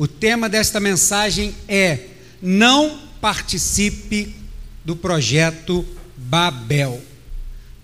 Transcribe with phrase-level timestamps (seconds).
[0.00, 2.06] O tema desta mensagem é:
[2.40, 4.34] não participe
[4.82, 5.84] do projeto
[6.16, 7.02] Babel.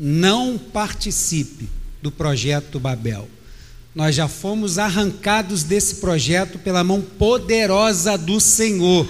[0.00, 1.68] Não participe
[2.00, 3.29] do projeto Babel.
[3.94, 9.07] Nós já fomos arrancados desse projeto pela mão poderosa do Senhor,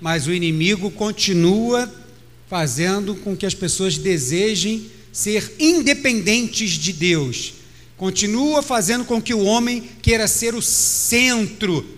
[0.00, 1.88] mas o inimigo continua
[2.48, 7.54] fazendo com que as pessoas desejem ser independentes de Deus,
[7.96, 11.94] continua fazendo com que o homem queira ser o centro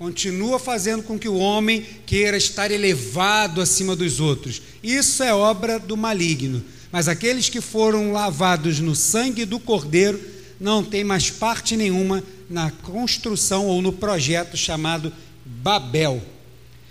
[0.00, 4.62] continua fazendo com que o homem queira estar elevado acima dos outros.
[4.82, 6.64] Isso é obra do maligno.
[6.90, 10.18] Mas aqueles que foram lavados no sangue do Cordeiro
[10.58, 15.12] não têm mais parte nenhuma na construção ou no projeto chamado
[15.44, 16.22] Babel.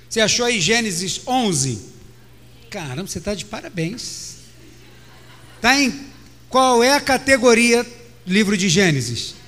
[0.07, 1.79] Você achou aí Gênesis 11?
[2.69, 4.35] Caramba, você está de parabéns.
[5.55, 5.99] Está em
[6.47, 7.83] qual é a categoria
[8.27, 9.38] livro de Gênesis?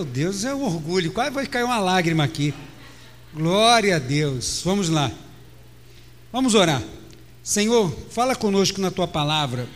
[0.00, 1.12] Meu Deus, é um orgulho.
[1.12, 2.54] Quase vai cair uma lágrima aqui.
[3.34, 4.62] Glória a Deus.
[4.64, 5.12] Vamos lá.
[6.32, 6.82] Vamos orar.
[7.42, 9.68] Senhor, fala conosco na tua palavra,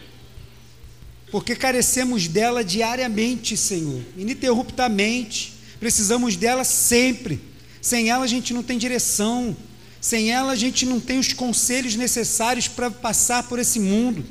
[1.30, 5.52] porque carecemos dela diariamente, Senhor, ininterruptamente.
[5.78, 7.38] Precisamos dela sempre.
[7.82, 9.54] Sem ela a gente não tem direção.
[10.00, 14.24] Sem ela a gente não tem os conselhos necessários para passar por esse mundo.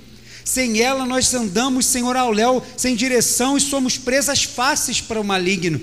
[0.44, 5.24] Sem ela nós andamos, Senhor, ao léu, sem direção e somos presas fáceis para o
[5.24, 5.80] maligno.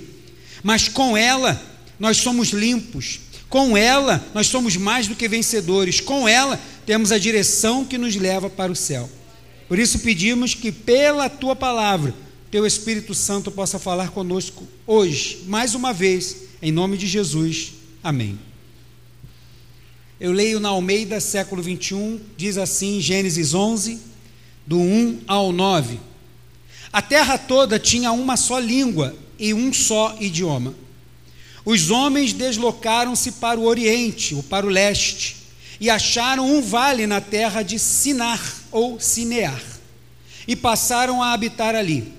[0.62, 1.60] Mas com ela
[1.98, 3.20] nós somos limpos.
[3.48, 6.00] Com ela nós somos mais do que vencedores.
[6.00, 9.08] Com ela temos a direção que nos leva para o céu.
[9.68, 12.12] Por isso pedimos que pela tua palavra,
[12.50, 17.74] teu Espírito Santo possa falar conosco hoje, mais uma vez, em nome de Jesus.
[18.02, 18.36] Amém.
[20.18, 24.00] Eu leio na Almeida, século 21, diz assim, Gênesis 11,
[24.66, 25.98] do 1 ao 9.
[26.92, 30.74] A terra toda tinha uma só língua e um só idioma.
[31.64, 35.36] Os homens deslocaram-se para o oriente ou para o leste
[35.78, 39.62] e acharam um vale na terra de Sinar ou Sinear
[40.46, 42.12] e passaram a habitar ali.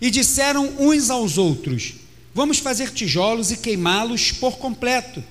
[0.00, 1.94] E disseram uns aos outros:
[2.32, 5.22] Vamos fazer tijolos e queimá-los por completo.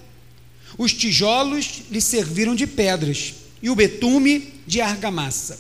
[0.77, 5.59] Os tijolos lhes serviram de pedras e o betume de argamassa.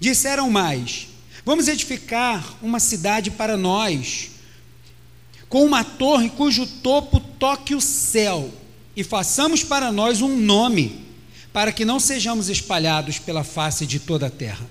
[0.00, 1.08] Disseram mais:
[1.44, 4.30] Vamos edificar uma cidade para nós,
[5.48, 8.52] com uma torre cujo topo toque o céu,
[8.94, 11.06] e façamos para nós um nome,
[11.52, 14.68] para que não sejamos espalhados pela face de toda a terra.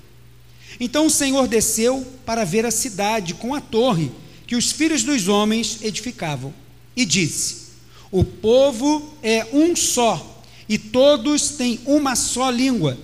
[0.79, 4.11] Então o Senhor desceu para ver a cidade com a torre
[4.45, 6.53] que os filhos dos homens edificavam,
[6.95, 7.69] e disse:
[8.11, 12.97] O povo é um só, e todos têm uma só língua.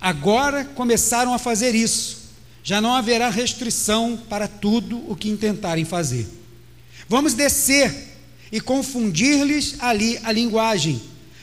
[0.00, 2.20] Agora começaram a fazer isso.
[2.62, 6.26] Já não haverá restrição para tudo o que intentarem fazer.
[7.08, 7.92] Vamos descer
[8.52, 11.00] e confundir-lhes ali a linguagem,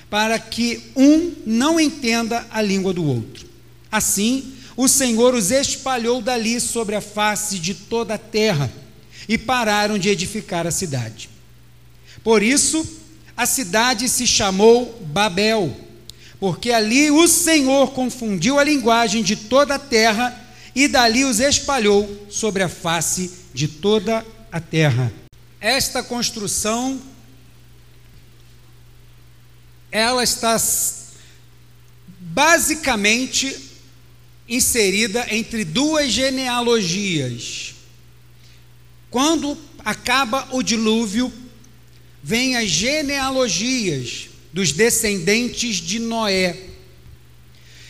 [0.10, 3.48] para que um não entenda a língua do outro.
[3.92, 8.72] Assim, o Senhor os espalhou dali sobre a face de toda a terra
[9.28, 11.30] e pararam de edificar a cidade.
[12.24, 12.86] Por isso,
[13.36, 15.87] a cidade se chamou Babel
[16.40, 22.28] porque ali o Senhor confundiu a linguagem de toda a terra e dali os espalhou
[22.30, 25.12] sobre a face de toda a terra.
[25.60, 27.02] Esta construção
[29.92, 30.56] ela está
[32.20, 33.58] basicamente
[34.48, 37.74] inserida entre duas genealogias.
[39.10, 41.34] Quando acaba o dilúvio,
[42.22, 46.58] vem as genealogias dos descendentes de Noé.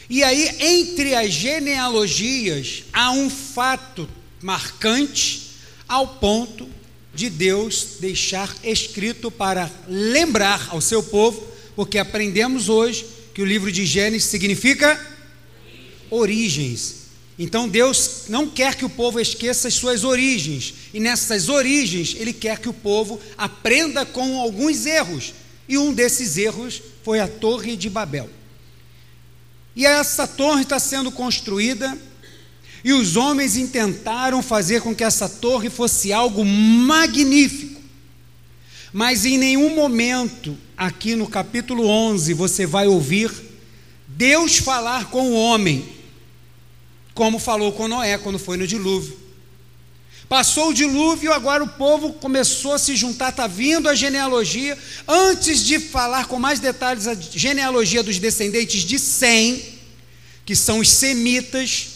[0.10, 4.06] E aí, entre as genealogias, há um fato
[4.42, 5.52] marcante
[5.88, 6.68] ao ponto
[7.16, 11.42] de Deus deixar escrito para lembrar ao seu povo,
[11.74, 15.00] porque aprendemos hoje que o livro de Gênesis significa
[16.10, 16.96] origens.
[17.40, 22.34] Então Deus não quer que o povo esqueça as suas origens, e nessas origens Ele
[22.34, 25.32] quer que o povo aprenda com alguns erros
[25.68, 28.30] e um desses erros foi a Torre de Babel.
[29.76, 31.96] E essa torre está sendo construída,
[32.84, 37.80] e os homens intentaram fazer com que essa torre fosse algo magnífico.
[38.92, 43.32] Mas em nenhum momento, aqui no capítulo 11, você vai ouvir
[44.08, 45.88] Deus falar com o homem,
[47.14, 49.27] como falou com Noé quando foi no dilúvio.
[50.30, 54.78] Passou o dilúvio, agora o povo começou a se juntar, está vindo a genealogia.
[55.08, 59.64] Antes de falar com mais detalhes a genealogia dos descendentes de Sem,
[60.46, 61.88] que são os semitas,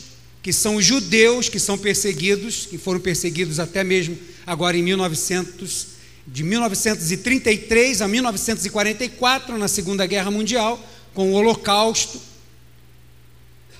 [0.42, 4.18] que são os judeus que são perseguidos, que foram perseguidos até mesmo
[4.48, 5.88] agora em 1900
[6.26, 10.80] de 1933 a 1944, na Segunda Guerra Mundial,
[11.14, 12.22] com o Holocausto.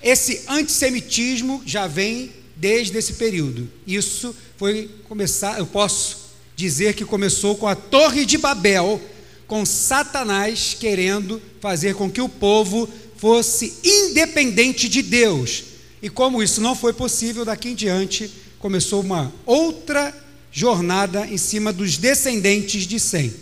[0.02, 2.32] Esse antissemitismo já vem
[2.62, 3.68] desde esse período.
[3.84, 6.18] Isso foi começar, eu posso
[6.54, 9.02] dizer que começou com a Torre de Babel,
[9.48, 15.64] com Satanás querendo fazer com que o povo fosse independente de Deus.
[16.00, 18.30] E como isso não foi possível, daqui em diante
[18.60, 20.14] começou uma outra
[20.52, 23.34] jornada em cima dos descendentes de Sem.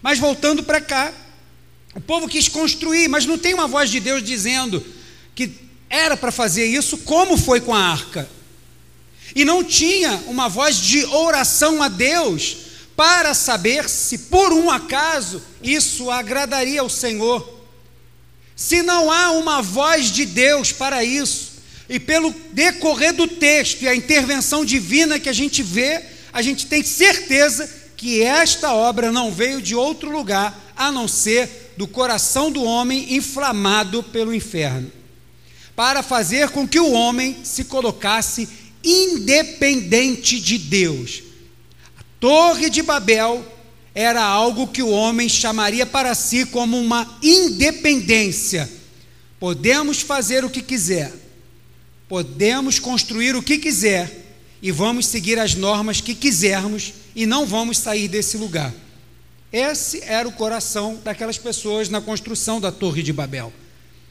[0.00, 1.12] Mas voltando para cá,
[1.92, 4.80] o povo quis construir, mas não tem uma voz de Deus dizendo
[5.34, 5.50] que
[5.88, 8.30] era para fazer isso, como foi com a arca.
[9.34, 12.56] E não tinha uma voz de oração a Deus
[12.96, 17.60] para saber se por um acaso isso agradaria ao Senhor.
[18.54, 21.50] Se não há uma voz de Deus para isso,
[21.88, 26.66] e pelo decorrer do texto e a intervenção divina que a gente vê, a gente
[26.66, 32.50] tem certeza que esta obra não veio de outro lugar a não ser do coração
[32.50, 34.90] do homem inflamado pelo inferno,
[35.74, 38.48] para fazer com que o homem se colocasse
[38.84, 41.22] independente de Deus.
[41.98, 43.44] A Torre de Babel
[43.94, 48.70] era algo que o homem chamaria para si como uma independência.
[49.38, 51.12] Podemos fazer o que quiser,
[52.08, 54.20] podemos construir o que quiser,
[54.62, 58.72] e vamos seguir as normas que quisermos e não vamos sair desse lugar.
[59.52, 63.52] Esse era o coração daquelas pessoas na construção da Torre de Babel.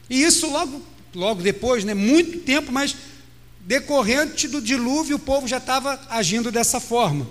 [0.10, 0.81] E isso logo,
[1.13, 2.95] logo depois, né, muito tempo, mas
[3.69, 7.30] decorrente do dilúvio, o povo já estava agindo dessa forma.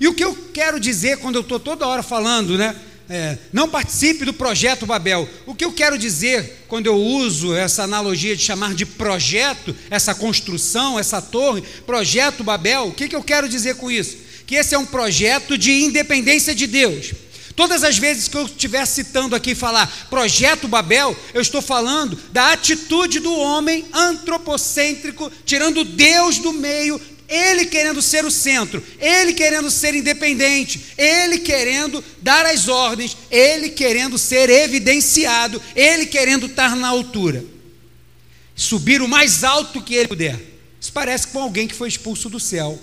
[0.00, 2.76] E o que eu quero dizer quando eu estou toda hora falando, né?
[3.08, 5.28] É, não participe do projeto Babel.
[5.44, 10.14] O que eu quero dizer quando eu uso essa analogia de chamar de projeto, essa
[10.14, 14.18] construção, essa torre, projeto Babel, o que, que eu quero dizer com isso?
[14.46, 17.12] Que esse é um projeto de independência de Deus.
[17.56, 22.52] Todas as vezes que eu estiver citando aqui falar projeto Babel, eu estou falando da
[22.52, 29.70] atitude do homem antropocêntrico, tirando Deus do meio, ele querendo ser o centro, ele querendo
[29.70, 36.88] ser independente, ele querendo dar as ordens, ele querendo ser evidenciado, ele querendo estar na
[36.88, 37.42] altura,
[38.54, 40.38] subir o mais alto que ele puder.
[40.78, 42.78] Isso parece com alguém que foi expulso do céu.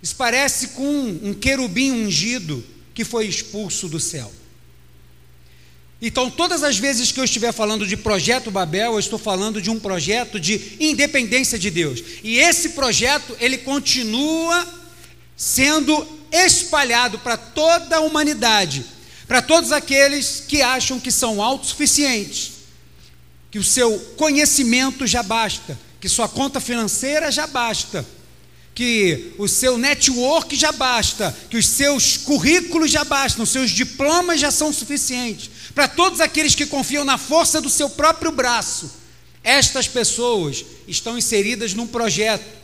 [0.00, 2.64] Isso parece com um querubim ungido
[2.94, 4.32] que foi expulso do céu.
[6.00, 9.70] Então, todas as vezes que eu estiver falando de projeto Babel, eu estou falando de
[9.70, 12.02] um projeto de independência de Deus.
[12.22, 14.66] E esse projeto, ele continua
[15.36, 18.84] sendo espalhado para toda a humanidade,
[19.26, 22.52] para todos aqueles que acham que são autossuficientes,
[23.50, 28.04] que o seu conhecimento já basta, que sua conta financeira já basta,
[28.74, 34.40] que o seu network já basta, que os seus currículos já bastam, os seus diplomas
[34.40, 35.50] já são suficientes.
[35.74, 38.90] Para todos aqueles que confiam na força do seu próprio braço,
[39.44, 42.63] estas pessoas estão inseridas num projeto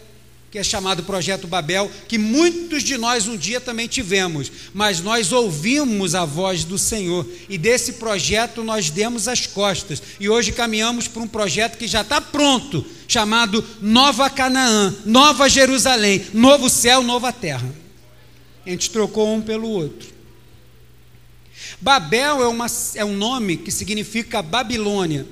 [0.50, 5.30] que é chamado Projeto Babel, que muitos de nós um dia também tivemos, mas nós
[5.30, 11.06] ouvimos a voz do Senhor e desse projeto nós demos as costas e hoje caminhamos
[11.06, 17.32] para um projeto que já está pronto, chamado Nova Canaã, Nova Jerusalém, Novo Céu, Nova
[17.32, 17.72] Terra.
[18.66, 20.08] A gente trocou um pelo outro.
[21.80, 25.26] Babel é, uma, é um nome que significa Babilônia.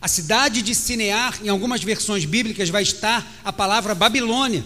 [0.00, 4.64] A cidade de Sinear, em algumas versões bíblicas, vai estar a palavra Babilônia.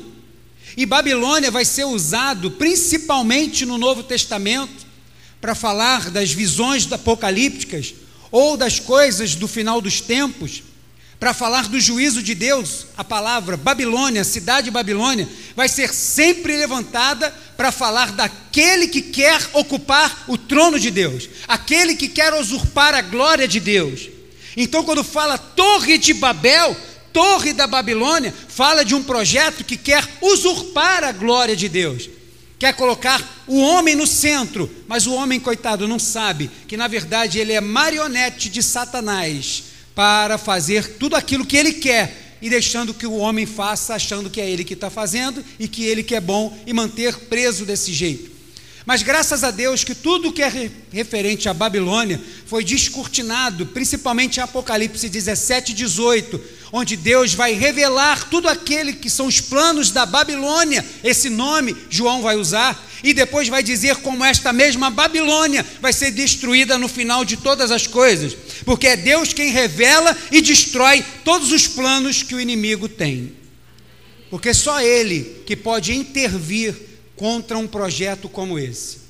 [0.77, 4.87] E Babilônia vai ser usado principalmente no Novo Testamento
[5.41, 7.95] para falar das visões apocalípticas
[8.31, 10.63] ou das coisas do final dos tempos,
[11.19, 17.31] para falar do juízo de Deus, a palavra Babilônia, cidade Babilônia, vai ser sempre levantada
[17.59, 23.03] para falar daquele que quer ocupar o trono de Deus, aquele que quer usurpar a
[23.03, 24.09] glória de Deus.
[24.57, 26.77] Então, quando fala Torre de Babel,
[27.13, 32.09] Torre da Babilônia, fala de um projeto que quer usurpar a glória de Deus,
[32.59, 37.39] quer colocar o homem no centro, mas o homem, coitado, não sabe que na verdade
[37.39, 39.65] ele é marionete de Satanás
[39.95, 44.41] para fazer tudo aquilo que ele quer e deixando que o homem faça, achando que
[44.41, 47.93] é ele que está fazendo e que ele que é bom e manter preso desse
[47.93, 48.40] jeito.
[48.87, 55.09] Mas graças a Deus que tudo que é referente à Babilônia foi descortinado, principalmente Apocalipse
[55.09, 56.41] 17, 18,
[56.73, 62.23] onde Deus vai revelar tudo aquele que são os planos da Babilônia, esse nome João
[62.23, 67.25] vai usar, e depois vai dizer como esta mesma Babilônia vai ser destruída no final
[67.25, 72.35] de todas as coisas, porque é Deus quem revela e destrói todos os planos que
[72.35, 73.35] o inimigo tem.
[74.31, 76.90] Porque só ele que pode intervir
[77.21, 79.01] contra um projeto como esse.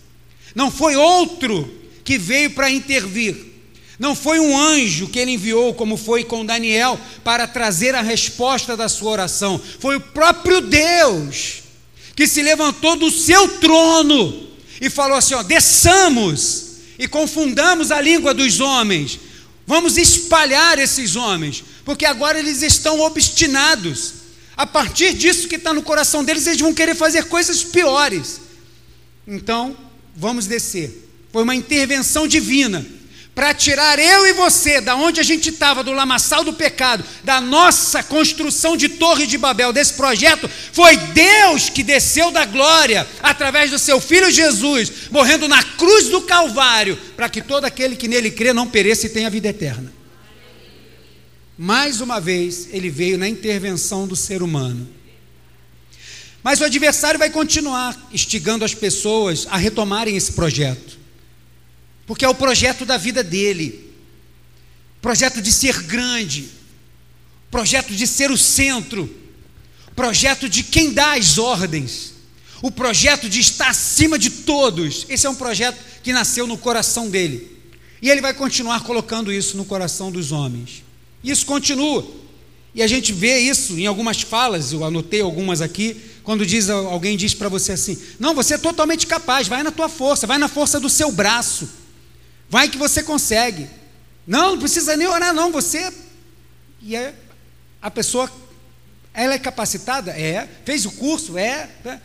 [0.53, 3.37] Não foi outro que veio para intervir.
[4.01, 8.77] Não foi um anjo que ele enviou, como foi com Daniel, para trazer a resposta
[8.77, 9.63] da sua oração.
[9.79, 11.63] Foi o próprio Deus
[12.17, 14.49] que se levantou do seu trono
[14.81, 19.21] e falou assim: ó, desçamos e confundamos a língua dos homens.
[19.65, 24.15] Vamos espalhar esses homens, porque agora eles estão obstinados.
[24.61, 28.43] A partir disso que está no coração deles, eles vão querer fazer coisas piores.
[29.27, 29.75] Então,
[30.15, 31.09] vamos descer.
[31.33, 32.85] Foi uma intervenção divina
[33.35, 37.41] para tirar eu e você da onde a gente estava, do lamaçal do pecado, da
[37.41, 43.71] nossa construção de Torre de Babel, desse projeto, foi Deus que desceu da glória através
[43.71, 48.31] do seu filho Jesus, morrendo na cruz do Calvário, para que todo aquele que nele
[48.31, 50.00] crê não pereça e tenha vida eterna.
[51.63, 54.89] Mais uma vez, ele veio na intervenção do ser humano.
[56.43, 61.01] Mas o adversário vai continuar instigando as pessoas a retomarem esse projeto
[62.11, 63.89] porque é o projeto da vida dele
[65.01, 66.49] projeto de ser grande,
[67.53, 69.09] projeto de ser o centro,
[69.95, 72.15] projeto de quem dá as ordens,
[72.61, 75.07] o projeto de estar acima de todos.
[75.09, 77.57] Esse é um projeto que nasceu no coração dele.
[78.03, 80.83] E ele vai continuar colocando isso no coração dos homens.
[81.23, 82.07] Isso continua.
[82.75, 87.17] E a gente vê isso em algumas falas, eu anotei algumas aqui, quando diz alguém
[87.17, 90.49] diz para você assim: "Não, você é totalmente capaz, vai na tua força, vai na
[90.49, 91.81] força do seu braço".
[92.51, 93.69] Vai que você consegue.
[94.27, 95.53] Não, não precisa nem orar, não.
[95.53, 95.93] Você.
[96.83, 97.15] E é,
[97.81, 98.31] a pessoa,
[99.15, 100.11] ela é capacitada?
[100.11, 100.49] É.
[100.65, 101.39] Fez o curso?
[101.39, 101.71] É.
[101.85, 102.01] é.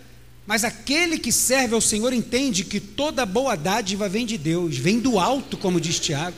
[0.46, 5.00] Mas aquele que serve ao Senhor entende que toda boa dádiva vem de Deus, vem
[5.00, 6.38] do alto, como diz Tiago.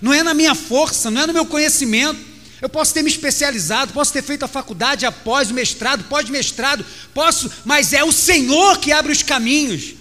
[0.00, 2.34] Não é na minha força, não é no meu conhecimento.
[2.60, 7.50] Eu posso ter me especializado, posso ter feito a faculdade após o mestrado, pós-mestrado, posso,
[7.64, 9.94] mas é o Senhor que abre os caminhos.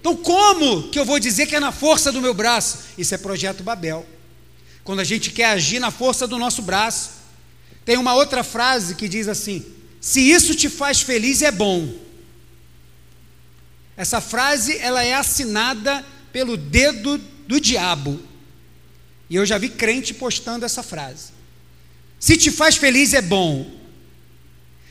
[0.00, 2.80] Então, como que eu vou dizer que é na força do meu braço?
[2.98, 4.06] Isso é projeto Babel.
[4.84, 7.24] Quando a gente quer agir na força do nosso braço.
[7.86, 9.64] Tem uma outra frase que diz assim:
[10.00, 11.90] se isso te faz feliz, é bom.
[13.96, 18.20] Essa frase ela é assinada pelo dedo do diabo.
[19.34, 21.32] E eu já vi crente postando essa frase.
[22.20, 23.68] Se te faz feliz, é bom.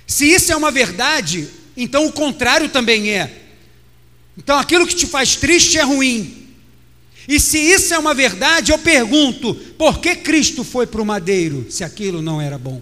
[0.05, 1.47] Se isso é uma verdade,
[1.77, 3.41] então o contrário também é.
[4.38, 6.50] Então aquilo que te faz triste é ruim.
[7.25, 11.65] E se isso é uma verdade, eu pergunto: por que Cristo foi para o madeiro
[11.69, 12.81] se aquilo não era bom?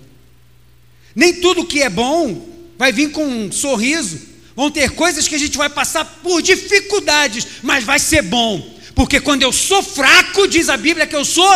[1.15, 4.19] Nem tudo que é bom vai vir com um sorriso.
[4.55, 8.80] Vão ter coisas que a gente vai passar por dificuldades, mas vai ser bom.
[8.95, 11.51] Porque quando eu sou fraco, diz a Bíblia que eu sou.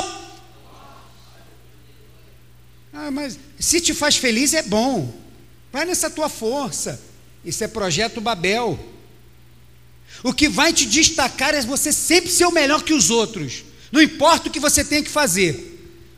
[2.94, 5.14] Ah, mas se te faz feliz é bom.
[5.72, 7.02] Vai nessa tua força.
[7.44, 8.80] Isso é projeto Babel.
[10.24, 13.64] O que vai te destacar é você sempre ser o melhor que os outros.
[13.92, 15.74] Não importa o que você tem que fazer.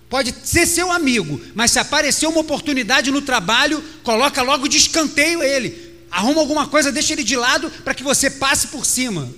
[0.10, 5.44] Pode ser seu amigo, mas se aparecer uma oportunidade no trabalho, coloca logo de escanteio
[5.44, 5.96] ele.
[6.10, 9.30] Arruma alguma coisa, deixa ele de lado para que você passe por cima.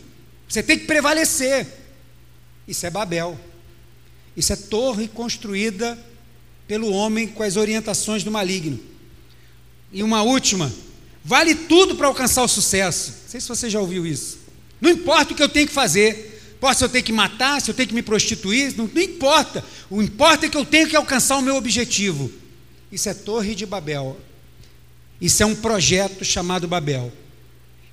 [0.49, 1.67] Você tem que prevalecer.
[2.67, 3.39] Isso é Babel.
[4.35, 5.97] Isso é torre construída
[6.67, 8.79] pelo homem com as orientações do maligno.
[9.91, 10.73] E uma última:
[11.23, 13.11] vale tudo para alcançar o sucesso.
[13.21, 14.39] Não sei se você já ouviu isso.
[14.81, 16.57] Não importa o que eu tenho que fazer.
[16.59, 19.63] Posso eu ter que matar, se eu tenho que me prostituir, não, não importa.
[19.89, 22.29] O importa é que eu tenho que alcançar o meu objetivo.
[22.91, 24.19] Isso é Torre de Babel.
[25.21, 27.13] Isso é um projeto chamado Babel.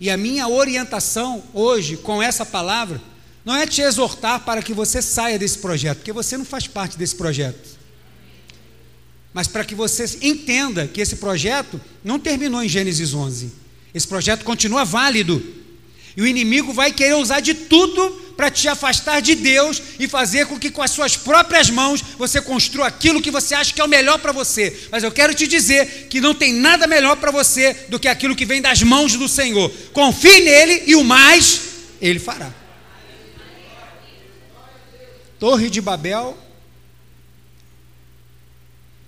[0.01, 3.01] E a minha orientação hoje com essa palavra
[3.45, 6.99] não é te exortar para que você saia desse projeto, porque você não faz parte
[6.99, 7.77] desse projeto.
[9.33, 13.53] Mas para que você entenda que esse projeto não terminou em Gênesis 11.
[13.95, 15.43] Esse projeto continua válido.
[16.17, 20.47] E o inimigo vai querer usar de tudo para te afastar de Deus e fazer
[20.47, 23.85] com que com as suas próprias mãos você construa aquilo que você acha que é
[23.85, 24.89] o melhor para você.
[24.91, 28.37] Mas eu quero te dizer que não tem nada melhor para você do que aquilo
[28.37, 29.73] que vem das mãos do Senhor.
[29.93, 31.61] Confie nele e o mais
[32.01, 32.53] ele fará.
[35.39, 36.37] Torre de Babel.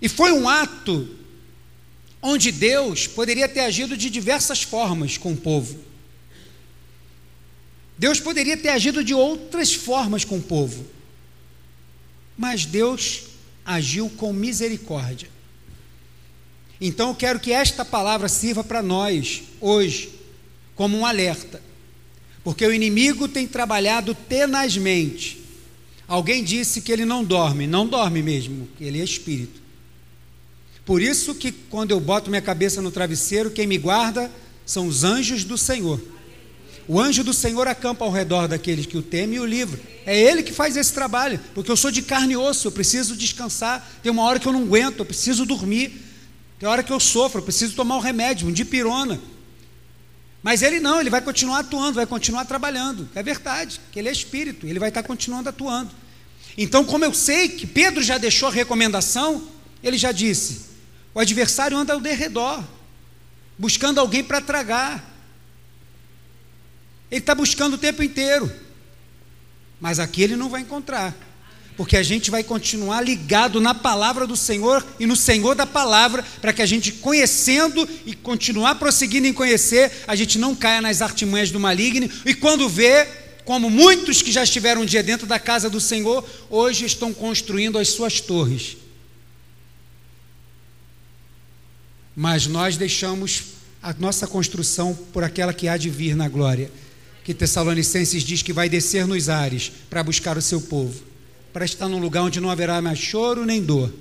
[0.01, 1.17] E foi um ato
[2.23, 5.79] onde Deus poderia ter agido de diversas formas com o povo.
[7.99, 10.87] Deus poderia ter agido de outras formas com o povo,
[12.37, 13.25] mas Deus
[13.67, 15.29] agiu com misericórdia.
[16.81, 20.11] Então eu quero que esta palavra sirva para nós hoje
[20.77, 21.61] como um alerta,
[22.45, 25.43] porque o inimigo tem trabalhado tenazmente.
[26.07, 29.61] Alguém disse que ele não dorme, não dorme mesmo, ele é espírito.
[30.87, 34.31] Por isso que quando eu boto minha cabeça no travesseiro, quem me guarda
[34.65, 36.01] são os anjos do Senhor.
[36.89, 39.79] O anjo do Senhor acampa ao redor daqueles que o temem e o livra.
[40.07, 43.15] É ele que faz esse trabalho, porque eu sou de carne e osso, eu preciso
[43.15, 43.87] descansar.
[44.03, 46.03] Tem uma hora que eu não aguento, eu preciso dormir.
[46.59, 49.21] Tem hora que eu sofro, eu preciso tomar um remédio, um dipirona.
[50.43, 53.07] Mas ele não, ele vai continuar atuando, vai continuar trabalhando.
[53.15, 55.91] É verdade, que ele é espírito, ele vai estar continuando atuando.
[56.57, 59.47] Então, como eu sei que Pedro já deixou a recomendação,
[59.83, 60.63] ele já disse:
[61.15, 62.65] o adversário anda ao derredor,
[63.59, 65.18] buscando alguém para tragar.
[67.11, 68.51] Ele está buscando o tempo inteiro.
[69.81, 71.15] Mas aqui ele não vai encontrar.
[71.77, 76.25] Porque a gente vai continuar ligado na palavra do Senhor e no Senhor da palavra,
[76.41, 81.01] para que a gente, conhecendo e continuar prosseguindo em conhecer, a gente não caia nas
[81.01, 82.11] artimanhas do maligno.
[82.27, 83.07] E quando vê,
[83.45, 87.79] como muitos que já estiveram um dia dentro da casa do Senhor, hoje estão construindo
[87.79, 88.77] as suas torres.
[92.17, 93.45] Mas nós deixamos
[93.81, 96.69] a nossa construção por aquela que há de vir na glória
[97.29, 100.99] que Tessalonicenses diz que vai descer nos ares para buscar o seu povo,
[101.53, 103.93] para estar num lugar onde não haverá mais choro nem dor.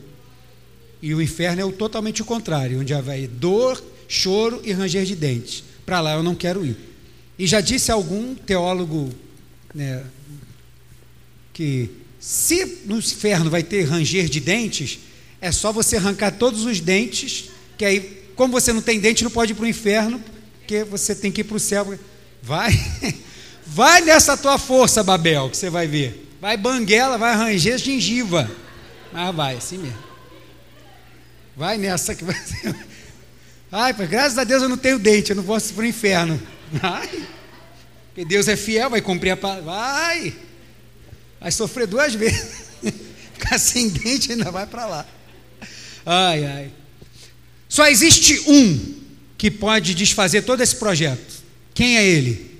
[1.02, 5.62] E o inferno é o totalmente contrário, onde haverá dor, choro e ranger de dentes.
[5.86, 6.78] Para lá eu não quero ir.
[7.38, 9.10] E já disse algum teólogo
[9.76, 10.06] né,
[11.52, 11.90] que
[12.22, 15.00] se no inferno vai ter ranger de dentes,
[15.42, 19.32] é só você arrancar todos os dentes, que aí, como você não tem dente, não
[19.32, 20.24] pode ir para o inferno,
[20.60, 22.00] porque você tem que ir para o céu.
[22.42, 22.72] Vai,
[23.66, 26.28] vai nessa tua força, Babel, que você vai ver.
[26.40, 28.50] Vai banguela, vai ranger gengiva.
[29.12, 30.08] Mas vai, assim mesmo.
[31.56, 32.76] Vai nessa que vai ser.
[33.72, 36.42] Ai, graças a Deus eu não tenho dente, eu não posso ir para o inferno.
[36.72, 37.10] Vai.
[38.08, 39.64] Porque Deus é fiel, vai cumprir a palavra.
[39.64, 40.36] Vai.
[41.40, 42.68] Vai sofrer duas vezes.
[43.34, 45.06] Ficar sem dente ainda vai para lá.
[46.06, 46.72] Ai, ai.
[47.68, 48.96] Só existe um
[49.38, 51.37] que pode desfazer todo esse projeto.
[51.78, 52.60] Quem é Ele?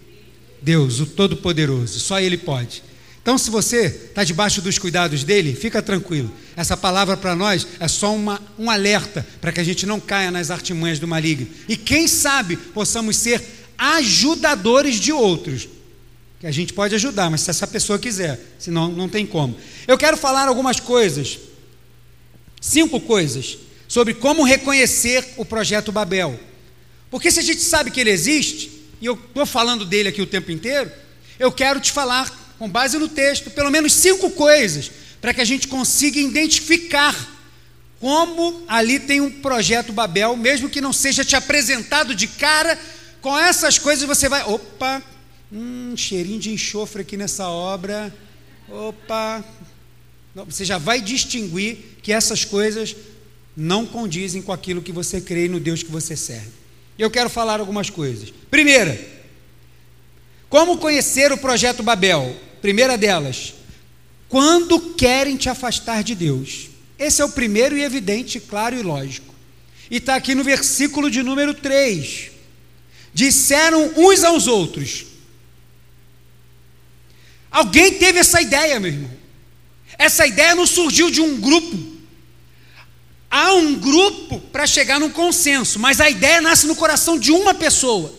[0.62, 2.84] Deus, o Todo-Poderoso, só Ele pode.
[3.20, 6.32] Então, se você está debaixo dos cuidados dele, fica tranquilo.
[6.56, 10.30] Essa palavra para nós é só uma, um alerta para que a gente não caia
[10.30, 11.48] nas artimanhas do maligno.
[11.68, 13.44] E quem sabe possamos ser
[13.76, 15.68] ajudadores de outros.
[16.40, 19.58] Que a gente pode ajudar, mas se essa pessoa quiser, senão não tem como.
[19.88, 21.40] Eu quero falar algumas coisas,
[22.62, 26.40] cinco coisas, sobre como reconhecer o projeto Babel.
[27.10, 30.28] Porque se a gente sabe que ele existe, e eu estou falando dele aqui o
[30.28, 30.92] tempo inteiro,
[31.40, 35.46] eu quero te falar, com base no texto, pelo menos cinco coisas, para que a
[35.46, 37.16] gente consiga identificar
[38.00, 42.80] como ali tem um projeto Babel, mesmo que não seja te apresentado de cara,
[43.22, 45.02] com essas coisas você vai, opa,
[45.52, 48.14] hum, cheirinho de enxofre aqui nessa obra,
[48.70, 49.44] opa,
[50.46, 52.96] você já vai distinguir que essas coisas
[53.56, 56.52] não condizem com aquilo que você crê no Deus que você serve.
[56.98, 58.34] Eu quero falar algumas coisas.
[58.50, 59.00] Primeira,
[60.50, 62.36] como conhecer o projeto Babel?
[62.62, 63.54] Primeira delas,
[64.28, 66.70] quando querem te afastar de Deus.
[66.98, 69.34] Esse é o primeiro e evidente, claro e lógico.
[69.90, 72.32] E está aqui no versículo de número 3.
[73.14, 75.06] Disseram uns aos outros.
[77.52, 79.12] Alguém teve essa ideia, meu irmão.
[79.98, 81.97] Essa ideia não surgiu de um grupo
[83.30, 87.54] Há um grupo para chegar num consenso, mas a ideia nasce no coração de uma
[87.54, 88.14] pessoa.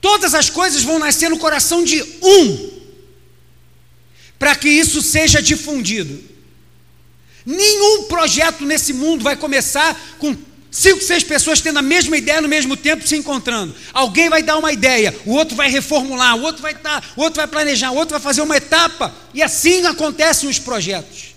[0.00, 2.70] Todas as coisas vão nascer no coração de um,
[4.38, 6.22] para que isso seja difundido.
[7.44, 10.36] Nenhum projeto nesse mundo vai começar com
[10.70, 13.74] cinco, seis pessoas tendo a mesma ideia no mesmo tempo se encontrando.
[13.94, 17.38] Alguém vai dar uma ideia, o outro vai reformular, o outro vai dar, o outro
[17.38, 21.35] vai planejar, o outro vai fazer uma etapa, e assim acontecem os projetos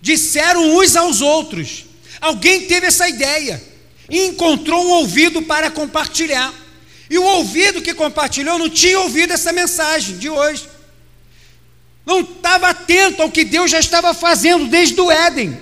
[0.00, 1.84] disseram uns aos outros.
[2.20, 3.62] Alguém teve essa ideia
[4.08, 6.52] e encontrou um ouvido para compartilhar.
[7.08, 10.68] E o ouvido que compartilhou não tinha ouvido essa mensagem de hoje.
[12.06, 15.60] Não estava atento ao que Deus já estava fazendo desde o Éden.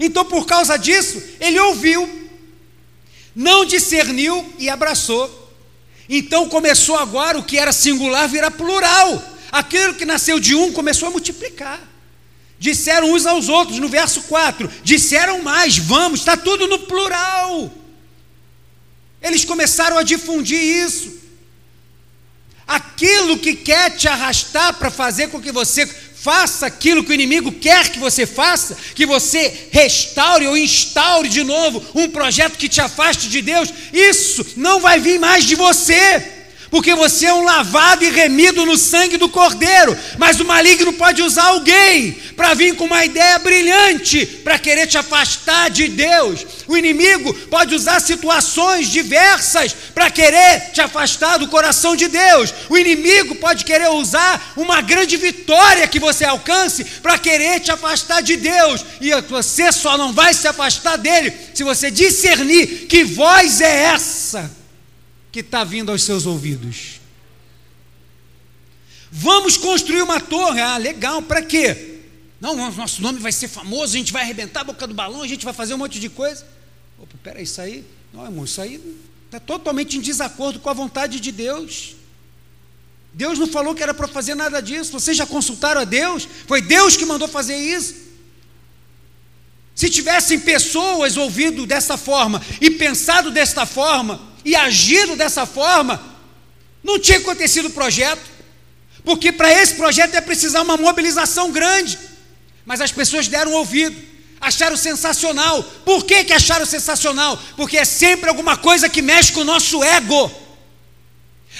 [0.00, 2.28] Então, por causa disso, ele ouviu,
[3.34, 5.48] não discerniu e abraçou.
[6.08, 9.22] Então começou agora o que era singular virar plural.
[9.52, 11.80] Aquilo que nasceu de um começou a multiplicar.
[12.58, 17.72] Disseram uns aos outros, no verso 4, disseram mais, vamos, está tudo no plural.
[19.22, 21.18] Eles começaram a difundir isso.
[22.66, 27.52] Aquilo que quer te arrastar para fazer com que você faça aquilo que o inimigo
[27.52, 32.80] quer que você faça, que você restaure ou instaure de novo um projeto que te
[32.80, 36.37] afaste de Deus, isso não vai vir mais de você
[36.70, 39.96] porque você é um lavado e remido no sangue do Cordeiro.
[40.18, 44.98] Mas o maligno pode usar alguém para vir com uma ideia brilhante para querer te
[44.98, 46.46] afastar de Deus.
[46.66, 52.52] O inimigo pode usar situações diversas para querer te afastar do coração de Deus.
[52.68, 58.22] O inimigo pode querer usar uma grande vitória que você alcance para querer te afastar
[58.22, 58.84] de Deus.
[59.00, 64.57] E você só não vai se afastar dele se você discernir que voz é essa
[65.30, 67.00] que está vindo aos seus ouvidos.
[69.10, 70.60] Vamos construir uma torre.
[70.60, 72.00] Ah, legal, para quê?
[72.40, 75.26] Não, nosso nome vai ser famoso, a gente vai arrebentar a boca do balão, a
[75.26, 76.46] gente vai fazer um monte de coisa.
[76.98, 78.80] Opa, peraí, isso aí, não, irmão, isso aí
[79.26, 81.96] está totalmente em desacordo com a vontade de Deus.
[83.12, 84.92] Deus não falou que era para fazer nada disso.
[84.92, 86.28] Vocês já consultaram a Deus?
[86.46, 87.94] Foi Deus que mandou fazer isso.
[89.74, 96.02] Se tivessem pessoas ouvido dessa forma e pensado desta forma, e agido dessa forma,
[96.82, 98.22] não tinha acontecido o projeto,
[99.04, 101.98] porque para esse projeto é precisar uma mobilização grande.
[102.64, 103.94] Mas as pessoas deram ouvido,
[104.40, 105.62] acharam sensacional.
[105.84, 107.38] Por que, que acharam sensacional?
[107.58, 110.32] Porque é sempre alguma coisa que mexe com o nosso ego,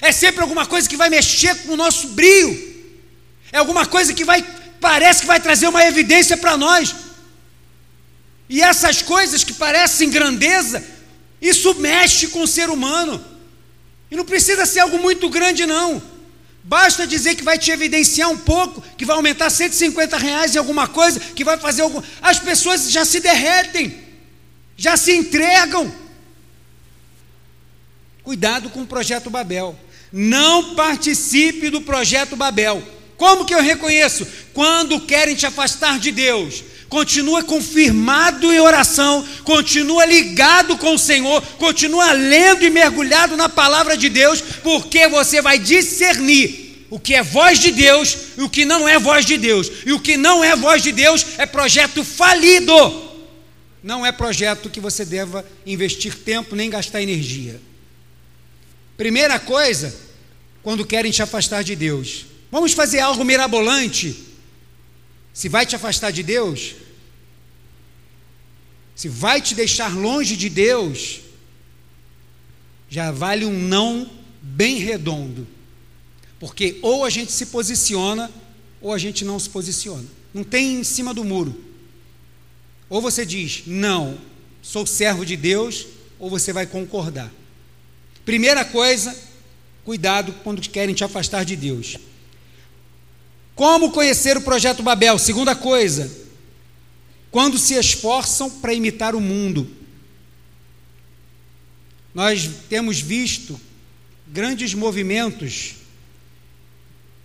[0.01, 2.49] é sempre alguma coisa que vai mexer com o nosso brio,
[3.53, 4.43] é alguma coisa que vai,
[4.81, 6.95] parece que vai trazer uma evidência para nós.
[8.49, 10.83] E essas coisas que parecem grandeza,
[11.41, 13.25] isso mexe com o ser humano.
[14.11, 16.03] E não precisa ser algo muito grande, não.
[16.65, 20.87] Basta dizer que vai te evidenciar um pouco, que vai aumentar 150 reais em alguma
[20.87, 22.03] coisa, que vai fazer algum.
[22.21, 23.99] As pessoas já se derretem,
[24.77, 25.93] já se entregam.
[28.23, 29.79] Cuidado com o projeto Babel.
[30.13, 32.83] Não participe do projeto Babel.
[33.17, 34.27] Como que eu reconheço?
[34.53, 41.43] Quando querem te afastar de Deus, continua confirmado em oração, continua ligado com o Senhor,
[41.59, 47.23] continua lendo e mergulhado na palavra de Deus, porque você vai discernir o que é
[47.23, 49.71] voz de Deus e o que não é voz de Deus.
[49.85, 52.73] E o que não é voz de Deus é projeto falido.
[53.83, 57.61] Não é projeto que você deva investir tempo nem gastar energia.
[58.97, 59.95] Primeira coisa,
[60.63, 64.28] quando querem te afastar de Deus, vamos fazer algo mirabolante
[65.39, 66.75] se vai te afastar de Deus,
[68.97, 71.21] se vai te deixar longe de Deus,
[72.91, 74.11] já vale um não
[74.43, 75.47] bem redondo.
[76.41, 78.29] Porque ou a gente se posiciona,
[78.81, 80.05] ou a gente não se posiciona.
[80.35, 81.55] Não tem em cima do muro.
[82.89, 84.19] Ou você diz, não,
[84.61, 85.87] sou servo de Deus,
[86.19, 87.33] ou você vai concordar.
[88.25, 89.17] Primeira coisa,
[89.85, 91.97] cuidado quando querem te afastar de Deus.
[93.59, 95.19] Como conhecer o projeto Babel?
[95.19, 96.09] Segunda coisa,
[97.29, 99.69] quando se esforçam para imitar o mundo.
[102.15, 103.61] Nós temos visto
[104.29, 105.75] grandes movimentos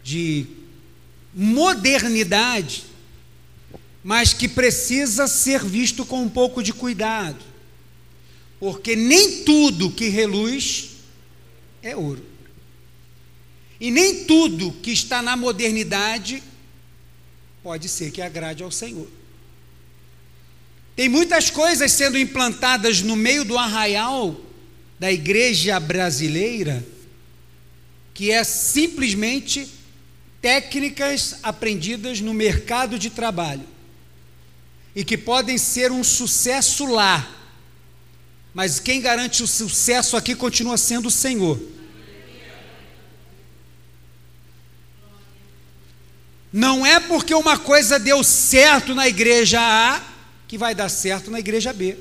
[0.03, 0.47] de
[1.31, 2.85] modernidade,
[4.03, 7.45] mas que precisa ser visto com um pouco de cuidado,
[8.59, 10.93] porque nem tudo que reluz
[11.83, 12.32] é ouro.
[13.83, 16.41] E nem tudo que está na modernidade
[17.61, 19.09] pode ser que agrade ao Senhor.
[20.95, 24.39] Tem muitas coisas sendo implantadas no meio do arraial
[24.97, 26.81] da igreja brasileira
[28.13, 29.69] que é simplesmente
[30.41, 33.67] técnicas aprendidas no mercado de trabalho
[34.95, 37.29] e que podem ser um sucesso lá,
[38.53, 41.73] mas quem garante o sucesso aqui continua sendo o Senhor.
[46.53, 49.99] Não é porque uma coisa deu certo na igreja A
[50.47, 51.97] que vai dar certo na igreja B.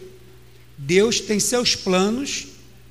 [0.76, 2.48] Deus tem seus planos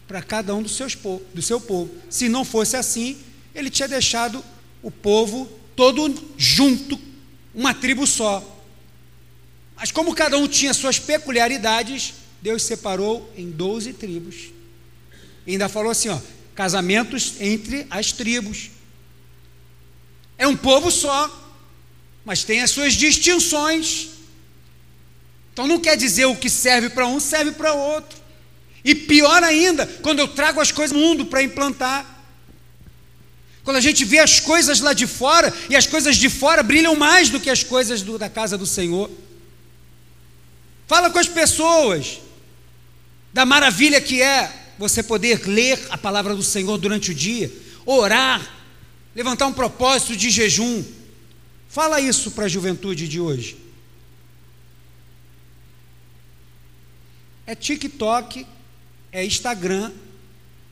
[0.08, 0.97] para cada um dos seus
[1.36, 1.93] do seu povo.
[2.10, 3.15] Se não fosse assim,
[3.54, 4.43] ele tinha deixado
[4.82, 7.00] o povo todo junto,
[7.54, 8.43] uma tribo só.
[9.76, 14.50] Mas como cada um tinha suas peculiaridades, Deus separou em doze tribos.
[15.45, 16.19] E ainda falou assim, ó,
[16.56, 18.71] casamentos entre as tribos.
[20.39, 21.38] É um povo só
[22.23, 24.10] mas tem as suas distinções.
[25.53, 28.19] Então não quer dizer o que serve para um serve para outro.
[28.84, 32.19] E pior ainda, quando eu trago as coisas do mundo para implantar.
[33.63, 36.95] Quando a gente vê as coisas lá de fora, e as coisas de fora brilham
[36.95, 39.10] mais do que as coisas do, da casa do Senhor.
[40.88, 42.19] Fala com as pessoas
[43.31, 47.51] da maravilha que é você poder ler a palavra do Senhor durante o dia,
[47.86, 48.41] orar,
[49.15, 50.84] levantar um propósito de jejum,
[51.71, 53.55] Fala isso para a juventude de hoje.
[57.47, 58.45] É TikTok,
[59.10, 59.89] é Instagram,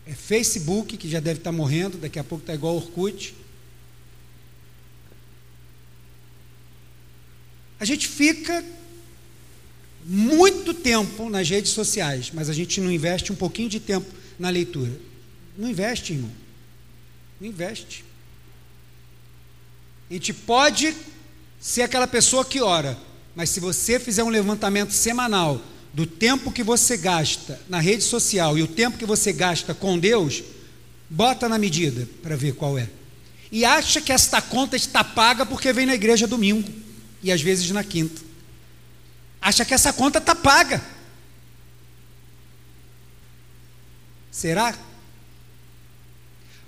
[0.05, 3.33] é Facebook, que já deve estar morrendo, daqui a pouco está igual Orkut.
[7.79, 8.61] A gente fica
[10.03, 14.49] muito tempo nas redes sociais, mas a gente não investe um pouquinho de tempo na
[14.49, 14.91] leitura.
[15.57, 16.31] Não investe, irmão.
[17.39, 18.03] Não investe.
[20.09, 20.95] A gente pode
[21.59, 22.97] ser aquela pessoa que ora,
[23.35, 25.61] mas se você fizer um levantamento semanal
[25.93, 29.99] do tempo que você gasta na rede social e o tempo que você gasta com
[29.99, 30.43] Deus,
[31.09, 32.89] bota na medida para ver qual é.
[33.51, 36.69] E acha que esta conta está paga porque vem na igreja domingo
[37.21, 38.21] e às vezes na quinta.
[39.41, 40.83] Acha que essa conta está paga.
[44.31, 44.77] Será?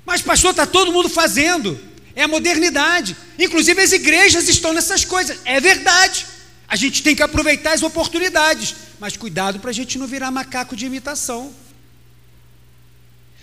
[0.06, 1.91] Mas, pastor, está todo mundo fazendo.
[2.16, 3.16] É a modernidade.
[3.38, 5.40] Inclusive as igrejas estão nessas coisas.
[5.46, 6.26] É verdade.
[6.68, 8.76] A gente tem que aproveitar as oportunidades.
[9.00, 11.54] Mas cuidado para a gente não virar macaco de imitação.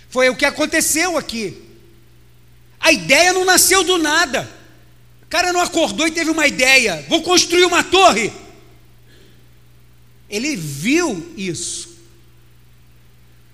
[0.09, 1.61] Foi o que aconteceu aqui.
[2.79, 4.49] A ideia não nasceu do nada.
[5.23, 7.05] O cara não acordou e teve uma ideia.
[7.07, 8.31] Vou construir uma torre.
[10.29, 11.89] Ele viu isso.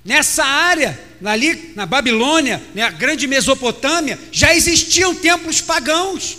[0.04, 6.38] Nessa área, ali na Babilônia, né, grande Mesopotâmia, já existiam templos pagãos.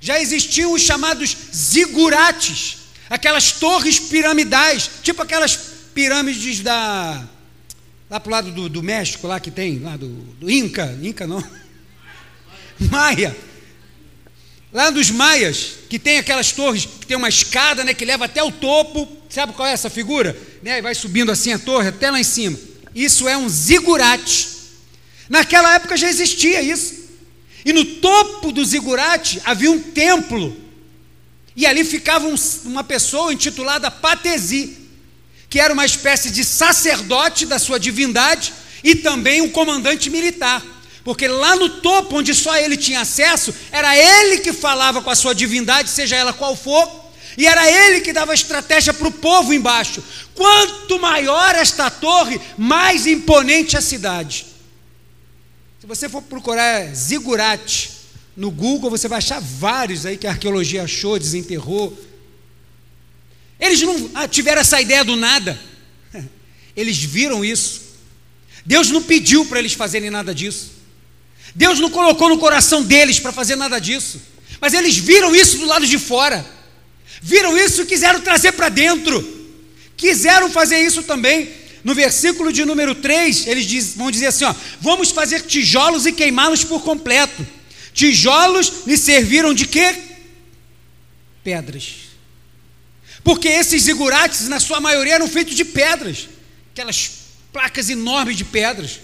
[0.00, 5.56] Já existiam os chamados zigurates, aquelas torres piramidais, tipo aquelas
[5.94, 7.28] pirâmides da
[8.10, 11.26] lá para o lado do, do, México, lá que tem, lá do, do Inca, Inca
[11.26, 11.42] não,
[12.90, 13.34] Maia,
[14.72, 18.42] lá dos Maias, que tem aquelas torres, que tem uma escada, né, que leva até
[18.42, 20.36] o topo, sabe qual é essa figura?
[20.62, 22.58] Né, e vai subindo assim a torre até lá em cima.
[22.94, 24.48] Isso é um zigurate.
[25.28, 27.02] Naquela época já existia isso.
[27.64, 30.56] E no topo do zigurate havia um templo.
[31.54, 34.76] E ali ficava um, uma pessoa intitulada Patesi,
[35.48, 38.52] que era uma espécie de sacerdote da sua divindade
[38.82, 40.64] e também um comandante militar.
[41.04, 45.16] Porque lá no topo, onde só ele tinha acesso, era ele que falava com a
[45.16, 47.02] sua divindade, seja ela qual for,
[47.36, 50.02] e era ele que dava estratégia para o povo embaixo.
[50.34, 54.46] Quanto maior esta torre, mais imponente a cidade.
[55.80, 57.90] Se você for procurar zigurate
[58.36, 61.96] no Google, você vai achar vários aí que a arqueologia achou, desenterrou.
[63.58, 65.60] Eles não ah, tiveram essa ideia do nada.
[66.76, 67.82] Eles viram isso.
[68.64, 70.70] Deus não pediu para eles fazerem nada disso.
[71.52, 74.22] Deus não colocou no coração deles para fazer nada disso.
[74.60, 76.46] Mas eles viram isso do lado de fora.
[77.20, 79.41] Viram isso e quiseram trazer para dentro.
[80.02, 81.48] Quiseram fazer isso também.
[81.84, 86.12] No versículo de número 3, eles diz, vão dizer assim: ó, vamos fazer tijolos e
[86.12, 87.46] queimá-los por completo.
[87.94, 89.94] Tijolos lhe serviram de quê?
[91.44, 91.94] Pedras.
[93.22, 96.28] Porque esses zigurates, na sua maioria, eram feitos de pedras,
[96.72, 97.12] aquelas
[97.52, 98.98] placas enormes de pedras.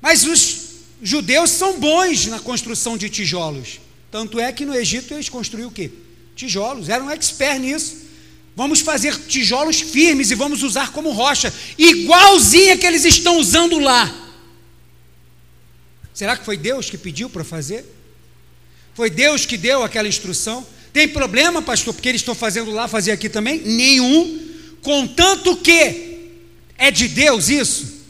[0.00, 0.68] Mas os
[1.02, 3.80] judeus são bons na construção de tijolos.
[4.08, 5.90] Tanto é que no Egito eles construíram o quê?
[6.36, 8.09] Tijolos, eram expert nisso.
[8.56, 14.12] Vamos fazer tijolos firmes e vamos usar como rocha, igualzinha que eles estão usando lá.
[16.12, 17.84] Será que foi Deus que pediu para fazer?
[18.94, 20.66] Foi Deus que deu aquela instrução?
[20.92, 23.60] Tem problema, pastor, porque eles estão fazendo lá, fazer aqui também?
[23.60, 24.48] Nenhum.
[24.82, 26.30] Contanto que
[26.76, 28.00] é de Deus isso.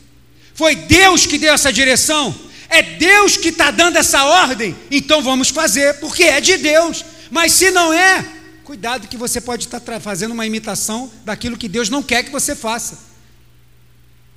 [0.55, 2.35] Foi Deus que deu essa direção.
[2.68, 7.05] É Deus que está dando essa ordem, então vamos fazer, porque é de Deus.
[7.31, 8.24] Mas se não é,
[8.70, 12.30] cuidado que você pode estar tá fazendo uma imitação daquilo que Deus não quer que
[12.30, 13.00] você faça.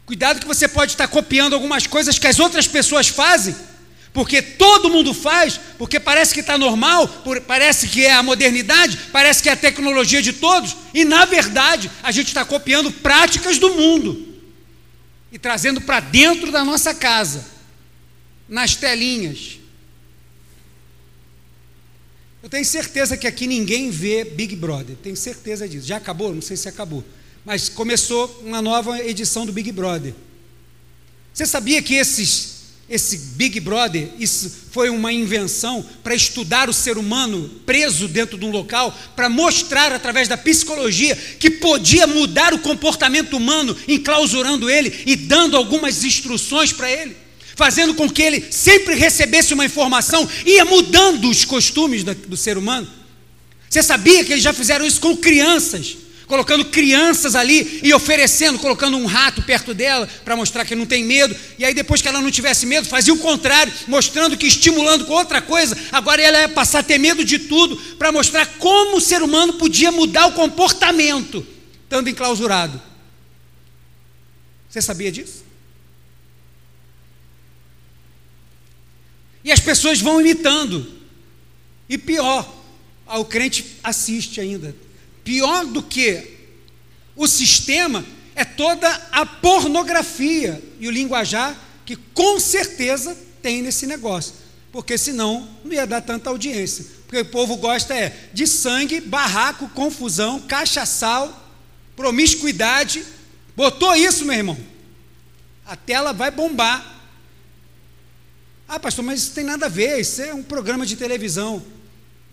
[0.08, 3.56] Cuidado que você pode estar tá copiando algumas coisas que as outras pessoas fazem,
[4.12, 7.08] porque todo mundo faz, porque parece que está normal,
[7.46, 11.92] parece que é a modernidade, parece que é a tecnologia de todos, e na verdade
[12.02, 14.34] a gente está copiando práticas do mundo
[15.32, 17.46] e trazendo para dentro da nossa casa
[18.50, 19.60] nas telinhas.
[22.44, 25.88] Eu tenho certeza que aqui ninguém vê Big Brother, tenho certeza disso.
[25.88, 26.36] Já acabou?
[26.36, 27.02] Não sei se acabou.
[27.46, 30.14] Mas começou uma nova edição do Big Brother.
[31.34, 36.98] Você sabia que esses, esse Big Brother, isso foi uma invenção para estudar o ser
[36.98, 42.60] humano preso dentro de um local, para mostrar através da psicologia que podia mudar o
[42.60, 47.23] comportamento humano, enclausurando ele e dando algumas instruções para ele?
[47.56, 52.88] Fazendo com que ele sempre recebesse uma informação, ia mudando os costumes do ser humano.
[53.70, 58.98] Você sabia que eles já fizeram isso com crianças, colocando crianças ali e oferecendo, colocando
[58.98, 62.22] um rato perto dela para mostrar que não tem medo, e aí depois que ela
[62.22, 66.50] não tivesse medo, fazia o contrário, mostrando que estimulando com outra coisa, agora ela ia
[66.50, 70.34] passar a ter medo de tudo, para mostrar como o ser humano podia mudar o
[70.34, 71.46] comportamento,
[71.84, 72.82] estando enclausurado.
[74.70, 75.44] Você sabia disso?
[79.44, 80.86] E as pessoas vão imitando.
[81.90, 82.52] E pior,
[83.08, 84.76] o crente assiste ainda.
[85.24, 86.38] Pior do que
[87.16, 88.04] o sistema
[88.36, 94.34] é toda a pornografia e o linguajar que com certeza tem nesse negócio.
[94.72, 96.86] Porque senão não ia dar tanta audiência.
[97.06, 101.52] Porque o povo gosta é de sangue, barraco, confusão, cachaçal,
[101.96, 103.06] promiscuidade.
[103.56, 104.58] Botou isso, meu irmão.
[105.66, 106.93] A tela vai bombar.
[108.74, 111.62] Ah, pastor, mas isso tem nada a ver, isso é um programa de televisão.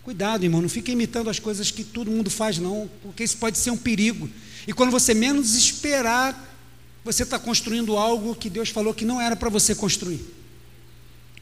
[0.01, 3.59] Cuidado, irmão, não fique imitando as coisas que todo mundo faz, não, porque isso pode
[3.59, 4.27] ser um perigo.
[4.67, 6.59] E quando você menos esperar,
[7.05, 10.19] você está construindo algo que Deus falou que não era para você construir.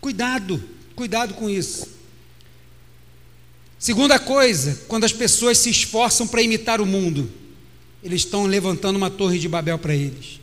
[0.01, 0.61] Cuidado,
[0.97, 1.87] cuidado com isso.
[3.79, 7.31] Segunda coisa, quando as pessoas se esforçam para imitar o mundo,
[8.03, 10.41] eles estão levantando uma torre de Babel para eles.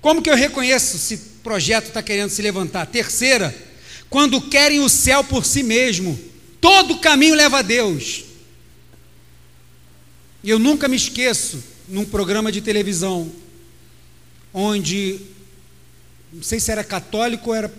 [0.00, 2.86] Como que eu reconheço se projeto está querendo se levantar?
[2.86, 3.68] Terceira,
[4.10, 6.18] quando querem o céu por si mesmo,
[6.60, 8.24] todo caminho leva a Deus.
[10.42, 13.30] E eu nunca me esqueço, num programa de televisão,
[14.52, 15.20] onde,
[16.32, 17.72] não sei se era católico ou era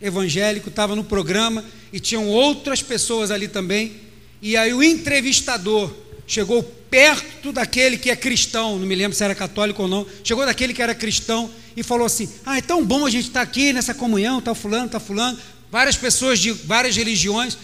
[0.00, 4.00] evangélico, estava no programa e tinham outras pessoas ali também.
[4.40, 5.92] E aí o entrevistador
[6.26, 10.46] chegou perto daquele que é cristão, não me lembro se era católico ou não, chegou
[10.46, 13.42] daquele que era cristão e falou assim: Ah, é tão bom a gente estar tá
[13.42, 15.38] aqui nessa comunhão, está fulano, está fulano,
[15.74, 17.58] várias pessoas de várias religiões.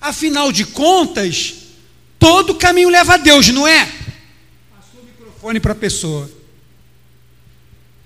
[0.00, 1.54] Afinal de contas,
[2.20, 3.84] todo caminho leva a Deus, não é?
[3.84, 6.30] Passou o microfone para a pessoa.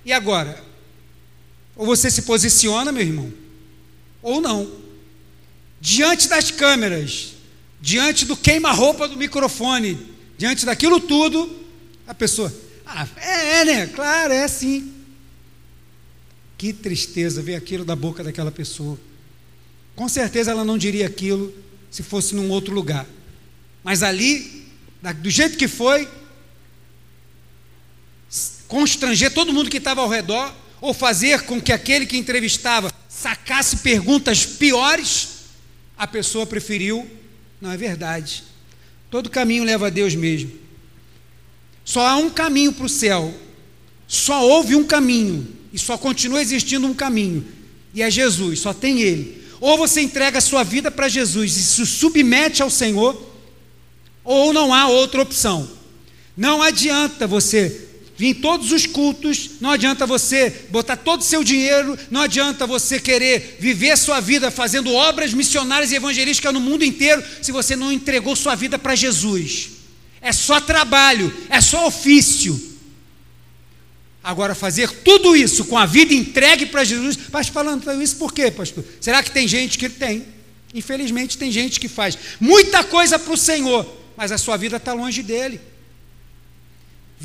[0.07, 0.59] E agora?
[1.77, 3.31] Ou você se posiciona, meu irmão,
[4.23, 4.73] ou não.
[5.79, 7.35] Diante das câmeras,
[7.83, 10.01] diante do queima-roupa do microfone,
[10.39, 11.63] diante daquilo tudo,
[12.07, 12.51] a pessoa,
[12.87, 13.87] ah, é, é, né?
[13.89, 14.94] Claro, é assim.
[16.57, 18.99] Que tristeza ver aquilo da boca daquela pessoa.
[19.95, 21.55] Com certeza ela não diria aquilo
[21.91, 23.07] se fosse num outro lugar.
[23.83, 24.67] Mas ali,
[25.21, 26.09] do jeito que foi,
[28.67, 33.79] constranger todo mundo que estava ao redor, ou fazer com que aquele que entrevistava sacasse
[33.79, 35.29] perguntas piores,
[35.97, 37.09] a pessoa preferiu,
[37.61, 38.43] não é verdade.
[39.11, 40.53] Todo caminho leva a Deus mesmo.
[41.85, 43.33] Só há um caminho para o céu.
[44.07, 45.47] Só houve um caminho.
[45.75, 47.45] E só continua existindo um caminho.
[47.93, 49.43] E é Jesus, só tem Ele.
[49.61, 53.21] Ou você entrega a sua vida para Jesus e se submete ao Senhor,
[54.23, 55.69] ou não há outra opção.
[56.37, 61.43] Não adianta você vir em todos os cultos, não adianta você botar todo o seu
[61.43, 66.85] dinheiro, não adianta você querer viver sua vida fazendo obras missionárias e evangelísticas no mundo
[66.85, 69.71] inteiro, se você não entregou sua vida para Jesus.
[70.21, 72.74] É só trabalho, é só ofício.
[74.25, 78.51] Agora, fazer tudo isso com a vida entregue para Jesus, pastor, falando isso por quê,
[78.51, 78.83] pastor?
[79.01, 80.25] Será que tem gente que tem?
[80.73, 84.95] Infelizmente, tem gente que faz muita coisa para o Senhor, mas a sua vida está
[84.95, 85.61] longe dele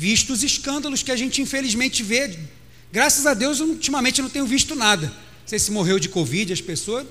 [0.00, 2.34] visto os escândalos que a gente infelizmente vê.
[2.90, 5.08] Graças a Deus, ultimamente não tenho visto nada.
[5.08, 5.14] Não
[5.46, 7.06] sei se morreu de Covid as pessoas.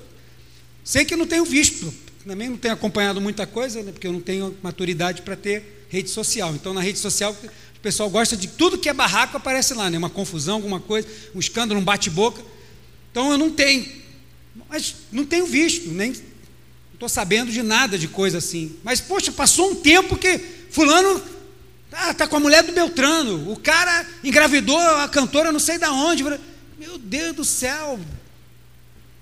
[0.83, 1.93] Sei que não tenho visto.
[2.25, 6.09] Também não tenho acompanhado muita coisa, né, porque eu não tenho maturidade para ter rede
[6.09, 6.55] social.
[6.55, 7.37] Então, na rede social,
[7.79, 9.97] o pessoal gosta de tudo que é barraco, aparece lá, né?
[9.97, 12.41] Uma confusão, alguma coisa, um escândalo, um bate-boca.
[13.09, 13.89] Então, eu não tenho.
[14.67, 16.13] Mas não tenho visto, nem
[16.93, 18.75] estou sabendo de nada de coisa assim.
[18.83, 20.37] Mas, poxa, passou um tempo que
[20.69, 21.23] fulano
[21.89, 23.49] ah, tá com a mulher do Beltrano.
[23.49, 26.21] O cara engravidou a cantora não sei da onde.
[26.77, 27.97] Meu Deus do céu.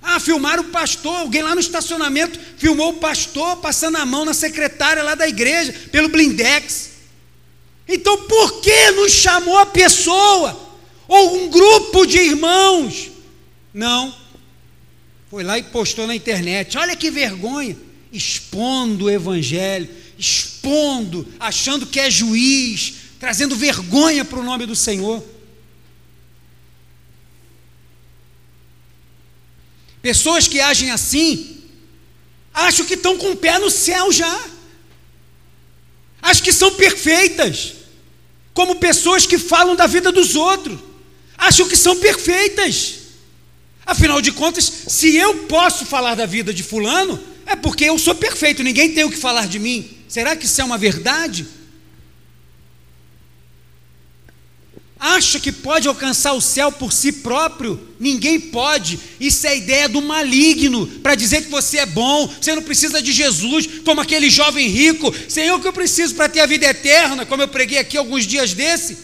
[0.02, 1.15] Ah, filmaram o pastor.
[1.15, 5.74] Alguém lá no estacionamento filmou o pastor passando a mão na secretária lá da igreja,
[5.91, 6.97] pelo blindex.
[7.88, 10.60] Então por que não chamou a pessoa?
[11.08, 13.12] Ou um grupo de irmãos?
[13.73, 14.13] Não.
[15.30, 16.78] Foi lá e postou na internet.
[16.78, 17.78] Olha que vergonha.
[18.12, 25.23] Expondo o evangelho expondo, achando que é juiz, trazendo vergonha para o nome do Senhor.
[30.02, 31.63] Pessoas que agem assim,
[32.54, 34.45] acham que estão com o pé no céu já,
[36.21, 37.73] acham que são perfeitas,
[38.58, 40.79] como pessoas que falam da vida dos outros,
[41.38, 42.96] acham que são perfeitas.
[43.86, 48.15] Afinal de contas, se eu posso falar da vida de Fulano, é porque eu sou
[48.15, 49.88] perfeito, ninguém tem o que falar de mim.
[50.08, 51.46] Será que isso é uma verdade?
[55.00, 57.79] Acha que pode alcançar o céu por si próprio?
[58.00, 59.00] Ninguém pode.
[59.19, 63.12] Isso é ideia do maligno para dizer que você é bom, você não precisa de
[63.12, 65.13] Jesus, como aquele jovem rico.
[65.29, 68.25] Senhor, o que eu preciso para ter a vida eterna, como eu preguei aqui alguns
[68.25, 68.98] dias desse?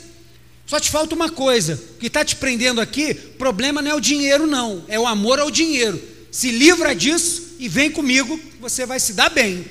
[0.66, 4.02] Só te falta uma coisa: o que está te prendendo aqui, problema não é o
[4.02, 6.02] dinheiro, não, é o amor ao dinheiro.
[6.32, 9.64] Se livra disso e vem comigo, você vai se dar bem.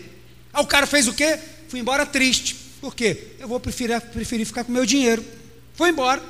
[0.52, 1.36] Aí o cara fez o quê?
[1.68, 2.54] Fui embora triste.
[2.80, 3.18] Por quê?
[3.40, 5.24] Eu vou preferir, preferir ficar com meu dinheiro.
[5.74, 6.22] Foi embora.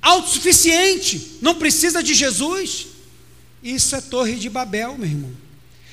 [0.00, 2.86] Autossuficiente, não precisa de Jesus.
[3.62, 5.48] Isso é torre de Babel, meu irmão.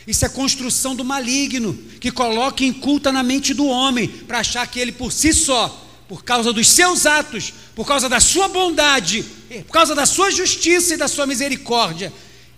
[0.06, 4.68] Isso é construção do maligno, que coloca em culta na mente do homem, para achar
[4.68, 9.26] que ele por si só, por causa dos seus atos, por causa da sua bondade,
[9.66, 12.14] por causa da sua justiça e da sua misericórdia,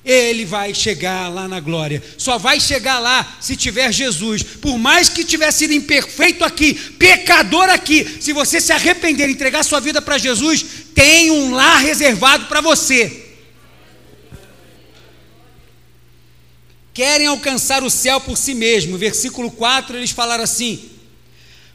[0.07, 2.01] ele vai chegar lá na glória.
[2.17, 4.41] Só vai chegar lá se tiver Jesus.
[4.41, 9.63] Por mais que tiver sido imperfeito aqui, pecador aqui, se você se arrepender e entregar
[9.63, 13.25] sua vida para Jesus, tem um lar reservado para você.
[16.93, 18.97] Querem alcançar o céu por si mesmo.
[18.97, 20.89] Versículo 4, eles falaram assim: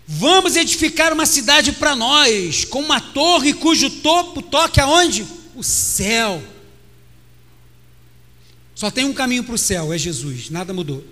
[0.08, 5.26] Vamos edificar uma cidade para nós, com uma torre cujo topo toque aonde?
[5.54, 6.42] O céu.
[8.74, 11.04] Só tem um caminho para o céu, é Jesus, nada mudou.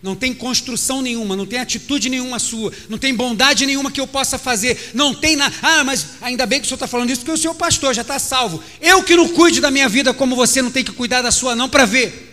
[0.00, 4.06] Não tem construção nenhuma, não tem atitude nenhuma sua, não tem bondade nenhuma que eu
[4.06, 5.54] possa fazer, não tem nada.
[5.60, 7.92] Ah, mas ainda bem que o senhor está falando isso, porque o senhor é pastor
[7.92, 8.62] já está salvo.
[8.80, 11.56] Eu que não cuide da minha vida como você não tem que cuidar da sua,
[11.56, 12.26] não, para ver.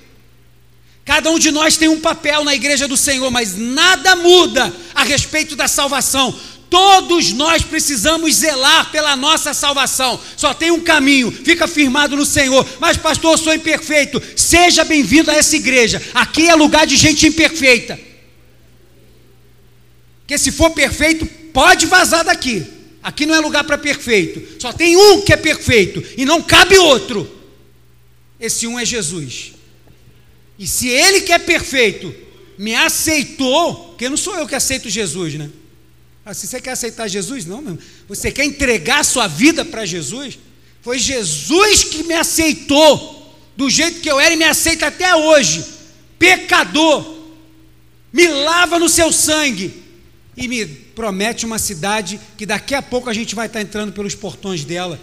[1.04, 5.04] Cada um de nós tem um papel na igreja do Senhor, mas nada muda a
[5.04, 6.36] respeito da salvação.
[6.76, 10.20] Todos nós precisamos zelar pela nossa salvação.
[10.36, 12.68] Só tem um caminho, fica firmado no Senhor.
[12.82, 14.22] Mas, pastor, eu sou imperfeito.
[14.36, 16.02] Seja bem-vindo a essa igreja.
[16.14, 17.98] Aqui é lugar de gente imperfeita.
[20.20, 22.68] Porque se for perfeito, pode vazar daqui.
[23.02, 24.62] Aqui não é lugar para perfeito.
[24.62, 27.42] Só tem um que é perfeito e não cabe outro.
[28.38, 29.54] Esse um é Jesus.
[30.60, 32.14] E se ele que é perfeito
[32.58, 35.50] me aceitou, porque não sou eu que aceito Jesus, né?
[36.34, 37.78] Se você quer aceitar Jesus, não, meu.
[38.08, 40.40] Você quer entregar a sua vida para Jesus?
[40.82, 45.64] Foi Jesus que me aceitou do jeito que eu era e me aceita até hoje.
[46.18, 47.16] Pecador.
[48.12, 49.84] Me lava no seu sangue
[50.36, 54.16] e me promete uma cidade que daqui a pouco a gente vai estar entrando pelos
[54.16, 55.00] portões dela.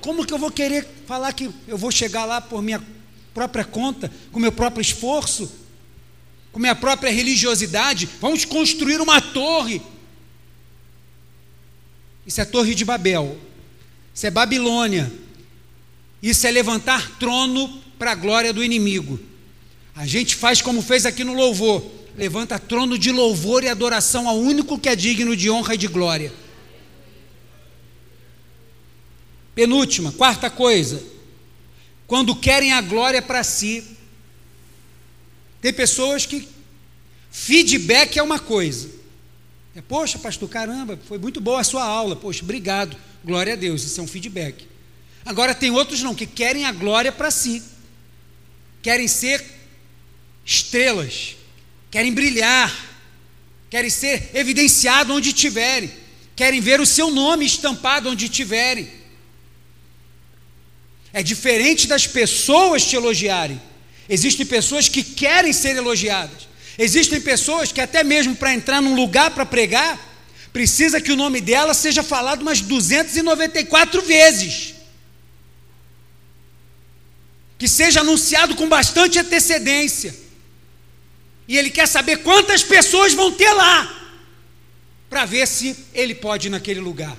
[0.00, 2.82] Como que eu vou querer falar que eu vou chegar lá por minha
[3.34, 5.50] própria conta, com meu próprio esforço,
[6.50, 8.08] com minha própria religiosidade?
[8.20, 9.82] Vamos construir uma torre
[12.30, 13.36] isso é Torre de Babel.
[14.14, 15.12] Isso é Babilônia.
[16.22, 19.18] Isso é levantar trono para a glória do inimigo.
[19.96, 21.84] A gente faz como fez aqui no louvor:
[22.16, 25.88] levanta trono de louvor e adoração ao único que é digno de honra e de
[25.88, 26.32] glória.
[29.52, 31.02] Penúltima, quarta coisa,
[32.06, 33.82] quando querem a glória para si.
[35.60, 36.46] Tem pessoas que
[37.28, 38.88] feedback é uma coisa,
[39.88, 42.16] Poxa, pastor, caramba, foi muito boa a sua aula.
[42.16, 42.96] Poxa, obrigado.
[43.24, 44.66] Glória a Deus, isso é um feedback.
[45.24, 47.62] Agora tem outros não, que querem a glória para si.
[48.82, 49.44] Querem ser
[50.44, 51.36] estrelas,
[51.90, 52.74] querem brilhar,
[53.68, 55.90] querem ser evidenciados onde estiverem,
[56.34, 58.90] querem ver o seu nome estampado onde estiverem.
[61.12, 63.60] É diferente das pessoas te elogiarem.
[64.08, 66.49] Existem pessoas que querem ser elogiadas.
[66.82, 70.00] Existem pessoas que, até mesmo para entrar num lugar para pregar,
[70.50, 74.74] precisa que o nome dela seja falado umas 294 vezes.
[77.58, 80.16] Que seja anunciado com bastante antecedência.
[81.46, 84.16] E ele quer saber quantas pessoas vão ter lá,
[85.10, 87.14] para ver se ele pode ir naquele lugar.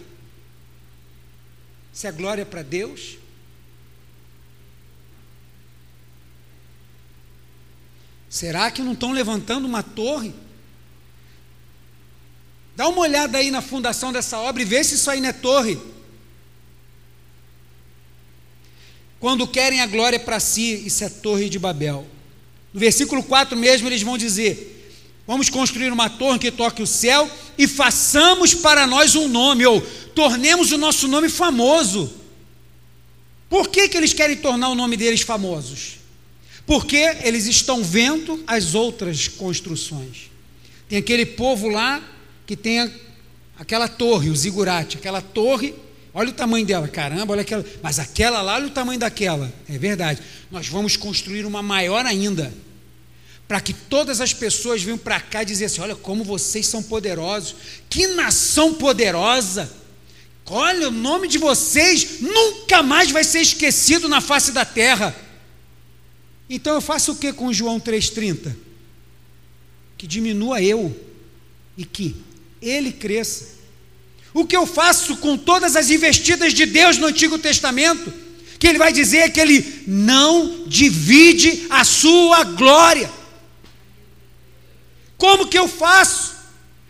[1.93, 3.20] Se é glória para Deus,
[8.32, 10.34] Será que não estão levantando uma torre?
[12.77, 15.34] Dá uma olhada aí na fundação dessa obra e vê se isso aí não é
[15.34, 15.77] torre.
[19.19, 22.07] Quando querem a glória para si, isso é torre de Babel.
[22.73, 24.95] No versículo 4 mesmo eles vão dizer:
[25.27, 29.82] Vamos construir uma torre que toque o céu e façamos para nós um nome, ou
[30.15, 32.13] tornemos o nosso nome famoso.
[33.49, 36.01] Por que, que eles querem tornar o nome deles famosos?
[36.66, 40.30] Porque eles estão vendo as outras construções.
[40.88, 42.01] Tem aquele povo lá
[42.45, 42.91] que tem
[43.57, 45.74] aquela torre, o zigurate, aquela torre,
[46.14, 49.51] olha o tamanho dela, caramba, olha aquela, mas aquela lá, olha o tamanho daquela.
[49.70, 50.22] É verdade.
[50.49, 52.53] Nós vamos construir uma maior ainda,
[53.47, 56.82] para que todas as pessoas venham para cá e dizer assim: olha como vocês são
[56.84, 57.55] poderosos,
[57.89, 59.72] que nação poderosa.
[60.53, 65.16] Olha, o nome de vocês nunca mais vai ser esquecido na face da terra.
[66.54, 68.56] Então eu faço o que com João 3,30?
[69.97, 70.95] Que diminua eu
[71.78, 72.16] e que
[72.62, 73.60] ele cresça.
[74.34, 78.14] O que eu faço com todas as investidas de Deus no Antigo Testamento?
[78.62, 83.12] que ele vai dizer que ele não divide a sua glória.
[85.18, 86.36] Como que eu faço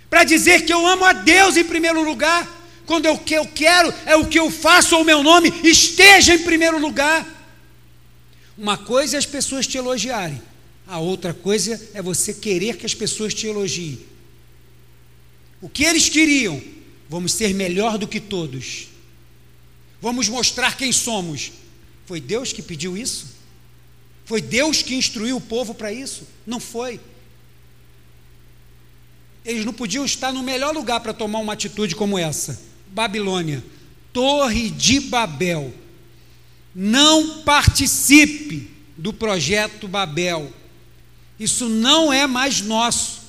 [0.09, 2.45] para dizer que eu amo a Deus em primeiro lugar?
[2.85, 6.39] Quando eu, que eu quero é o que eu faço, o meu nome esteja em
[6.39, 7.25] primeiro lugar.
[8.61, 10.39] Uma coisa é as pessoas te elogiarem,
[10.85, 13.99] a outra coisa é você querer que as pessoas te elogiem.
[15.59, 16.61] O que eles queriam?
[17.09, 18.89] Vamos ser melhor do que todos.
[19.99, 21.51] Vamos mostrar quem somos.
[22.05, 23.29] Foi Deus que pediu isso?
[24.25, 26.27] Foi Deus que instruiu o povo para isso?
[26.45, 26.99] Não foi.
[29.43, 32.61] Eles não podiam estar no melhor lugar para tomar uma atitude como essa.
[32.89, 33.63] Babilônia,
[34.13, 35.80] Torre de Babel.
[36.73, 40.51] Não participe do projeto Babel.
[41.39, 43.21] Isso não é mais nosso.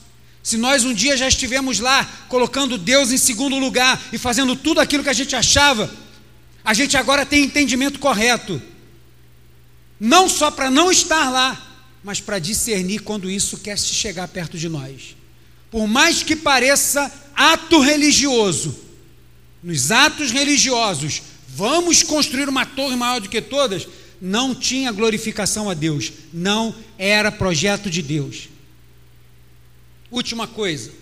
[0.43, 4.81] Se nós um dia já estivemos lá colocando Deus em segundo lugar e fazendo tudo
[4.81, 5.91] aquilo que a gente achava,
[6.65, 8.61] a gente agora tem entendimento correto.
[9.99, 11.73] Não só para não estar lá,
[12.03, 15.17] mas para discernir quando isso quer se chegar perto de nós.
[15.71, 18.79] Por mais que pareça ato religioso,
[19.63, 21.23] nos atos religiosos,
[21.55, 23.87] vamos construir uma torre maior do que todas,
[24.21, 28.49] não tinha glorificação a Deus, não era projeto de Deus.
[30.11, 30.93] Última coisa.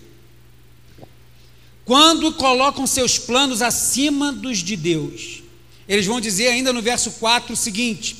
[1.85, 5.41] Quando colocam seus planos acima dos de Deus,
[5.87, 8.17] eles vão dizer ainda no verso 4 o seguinte: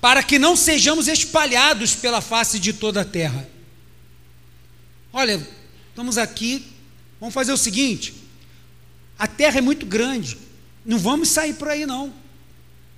[0.00, 3.48] para que não sejamos espalhados pela face de toda a terra.
[5.12, 5.46] Olha,
[5.88, 6.64] estamos aqui,
[7.20, 8.14] vamos fazer o seguinte:
[9.18, 10.36] a terra é muito grande,
[10.84, 12.12] não vamos sair por aí não.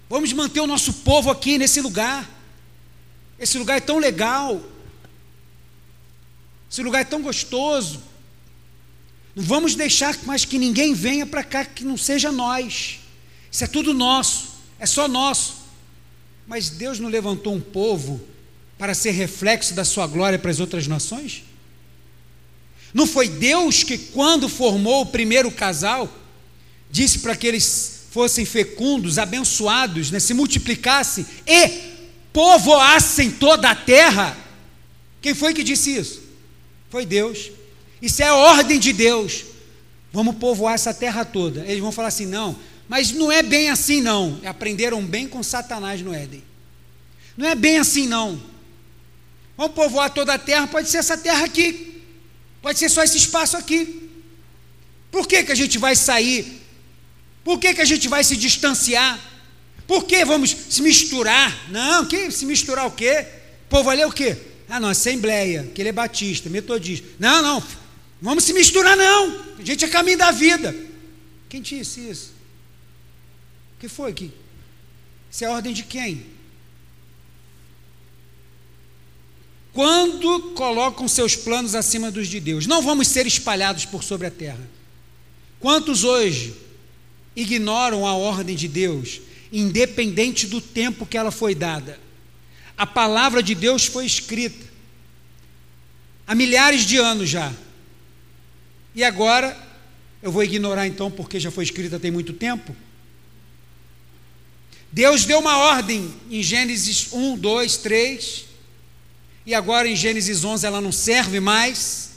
[0.09, 2.29] Vamos manter o nosso povo aqui nesse lugar.
[3.39, 4.63] Esse lugar é tão legal.
[6.71, 8.03] Esse lugar é tão gostoso.
[9.35, 13.01] Não vamos deixar mais que ninguém venha para cá que não seja nós.
[13.51, 15.63] Isso é tudo nosso, é só nosso.
[16.47, 18.21] Mas Deus não levantou um povo
[18.79, 21.45] para ser reflexo da sua glória para as outras nações?
[22.93, 26.13] Não foi Deus que, quando formou o primeiro casal,
[26.93, 31.93] disse para que eles fossem fecundos, abençoados, né, se multiplicassem e
[32.33, 34.37] povoassem toda a terra?
[35.23, 36.23] Quem foi que disse isso?
[36.91, 37.51] Foi Deus.
[38.03, 39.45] Isso é a ordem de Deus.
[40.13, 41.65] Vamos povoar essa terra toda.
[41.65, 44.39] Eles vão falar assim: não, mas não é bem assim, não.
[44.45, 46.45] Aprenderam bem com Satanás no Éden.
[47.37, 48.43] Não é bem assim, não.
[49.57, 52.03] Vamos povoar toda a terra, pode ser essa terra aqui.
[52.61, 54.11] Pode ser só esse espaço aqui.
[55.11, 56.62] Por que, que a gente vai sair?
[57.45, 59.19] Por que, que a gente vai se distanciar?
[59.87, 61.71] Por que vamos se misturar?
[61.71, 63.27] Não, que se misturar o quê?
[63.67, 64.37] O povo ali é o quê?
[64.69, 67.07] Ah, não, Assembleia, que ele é batista, metodista.
[67.19, 67.63] Não, não,
[68.21, 69.41] vamos se misturar, não.
[69.59, 70.75] A gente é caminho da vida.
[71.49, 72.33] Quem disse isso?
[73.77, 74.31] O que foi que?
[75.31, 76.27] Isso é ordem de quem?
[79.73, 84.31] Quando colocam seus planos acima dos de Deus, não vamos ser espalhados por sobre a
[84.31, 84.61] terra.
[85.59, 86.55] Quantos hoje
[87.35, 89.21] ignoram a ordem de Deus,
[89.53, 91.99] independente do tempo que ela foi dada?
[92.77, 94.73] A palavra de Deus foi escrita
[96.27, 97.53] há milhares de anos já.
[98.95, 99.57] E agora,
[100.23, 102.75] eu vou ignorar então porque já foi escrita tem muito tempo?
[104.91, 108.45] Deus deu uma ordem em Gênesis 1, 2, 3,
[109.47, 112.11] e agora em Gênesis 11 ela não serve mais.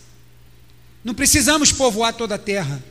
[1.04, 2.84] Não precisamos povoar toda a terra.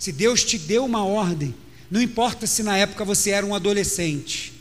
[0.00, 1.54] Se Deus te deu uma ordem,
[1.90, 4.54] não importa se na época você era um adolescente,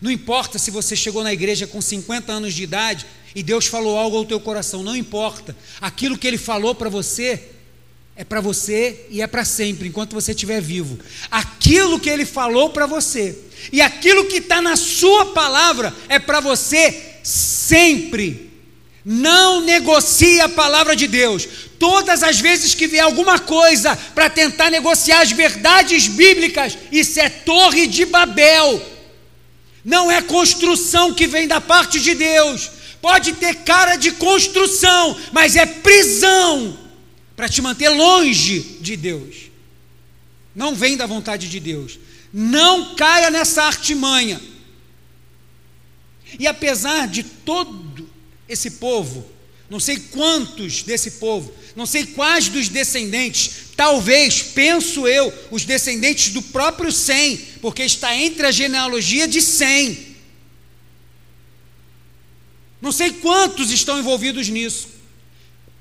[0.00, 3.96] não importa se você chegou na igreja com 50 anos de idade e Deus falou
[3.96, 5.56] algo ao teu coração, não importa.
[5.80, 7.50] Aquilo que ele falou para você
[8.16, 10.98] é para você e é para sempre, enquanto você estiver vivo.
[11.30, 13.38] Aquilo que ele falou para você
[13.72, 18.43] e aquilo que está na sua palavra é para você sempre.
[19.04, 21.46] Não negocie a palavra de Deus.
[21.78, 27.28] Todas as vezes que vier alguma coisa para tentar negociar as verdades bíblicas, isso é
[27.28, 28.94] torre de Babel
[29.84, 32.70] não é construção que vem da parte de Deus.
[33.02, 36.78] Pode ter cara de construção, mas é prisão
[37.36, 39.50] para te manter longe de Deus.
[40.54, 41.98] Não vem da vontade de Deus.
[42.32, 44.40] Não caia nessa artimanha.
[46.38, 48.03] E apesar de todo
[48.48, 49.26] esse povo,
[49.68, 56.32] não sei quantos desse povo, não sei quais dos descendentes Talvez, penso eu, os descendentes
[56.32, 60.14] do próprio Sem, porque está entre a genealogia de Sem.
[62.80, 64.88] Não sei quantos estão envolvidos nisso,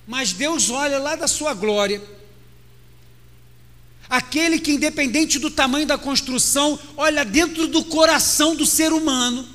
[0.07, 2.01] mas Deus olha lá da sua glória,
[4.09, 9.47] aquele que, independente do tamanho da construção, olha dentro do coração do ser humano,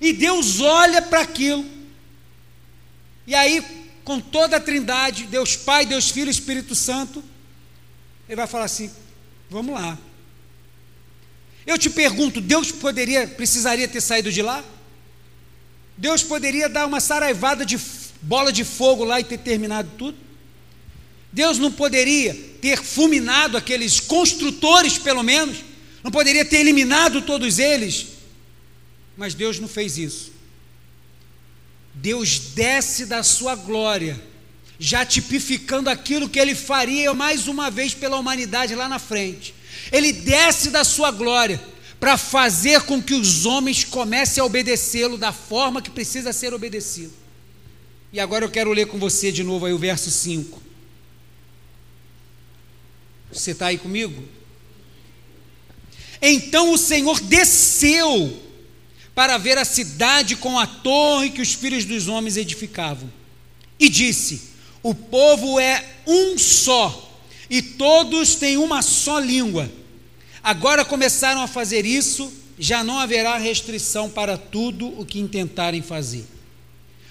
[0.00, 1.64] e Deus olha para aquilo,
[3.26, 3.64] e aí,
[4.04, 7.22] com toda a trindade, Deus Pai, Deus Filho e Espírito Santo,
[8.28, 8.90] ele vai falar assim:
[9.48, 9.98] vamos lá.
[11.66, 14.64] Eu te pergunto, Deus poderia, precisaria ter saído de lá?
[15.96, 17.78] Deus poderia dar uma saraivada de
[18.20, 20.18] bola de fogo lá e ter terminado tudo?
[21.32, 25.58] Deus não poderia ter fulminado aqueles construtores, pelo menos?
[26.02, 28.08] Não poderia ter eliminado todos eles?
[29.16, 30.31] Mas Deus não fez isso.
[31.94, 34.20] Deus desce da sua glória,
[34.78, 39.54] já tipificando aquilo que ele faria mais uma vez pela humanidade lá na frente.
[39.90, 41.62] Ele desce da sua glória
[42.00, 47.12] para fazer com que os homens comecem a obedecê-lo da forma que precisa ser obedecido.
[48.12, 50.60] E agora eu quero ler com você de novo aí o verso 5.
[53.32, 54.22] Você está aí comigo?
[56.20, 58.41] Então o Senhor desceu
[59.14, 63.10] para ver a cidade com a torre que os filhos dos homens edificavam.
[63.78, 64.42] E disse:
[64.82, 69.70] O povo é um só, e todos têm uma só língua.
[70.42, 76.24] Agora começaram a fazer isso, já não haverá restrição para tudo o que intentarem fazer.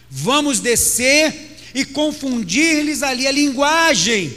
[0.10, 4.36] Vamos descer e confundir-lhes ali a linguagem,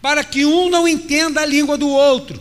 [0.00, 2.40] para que um não entenda a língua do outro.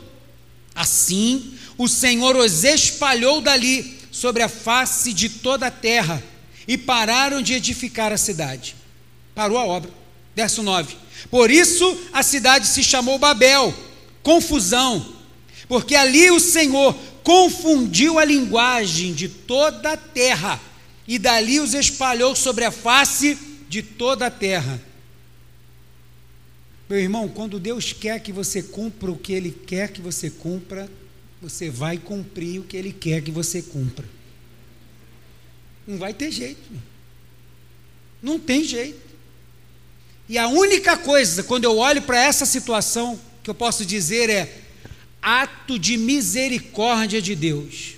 [0.76, 6.22] Assim, o Senhor os espalhou dali sobre a face de toda a terra
[6.68, 8.76] e pararam de edificar a cidade.
[9.34, 9.90] Parou a obra.
[10.36, 10.96] Verso 9.
[11.32, 13.74] Por isso a cidade se chamou Babel,
[14.22, 15.16] confusão,
[15.68, 16.94] porque ali o Senhor
[17.24, 20.60] confundiu a linguagem de toda a terra
[21.08, 23.38] e dali os espalhou sobre a face
[23.70, 24.82] de toda a terra.
[26.90, 30.90] Meu irmão, quando Deus quer que você cumpra o que Ele quer que você cumpra,
[31.42, 34.06] você vai cumprir o que Ele quer que você cumpra.
[35.88, 36.70] Não vai ter jeito.
[38.22, 39.10] Não tem jeito.
[40.28, 44.62] E a única coisa, quando eu olho para essa situação, que eu posso dizer é
[45.22, 47.96] ato de misericórdia de Deus.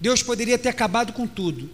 [0.00, 1.70] Deus poderia ter acabado com tudo,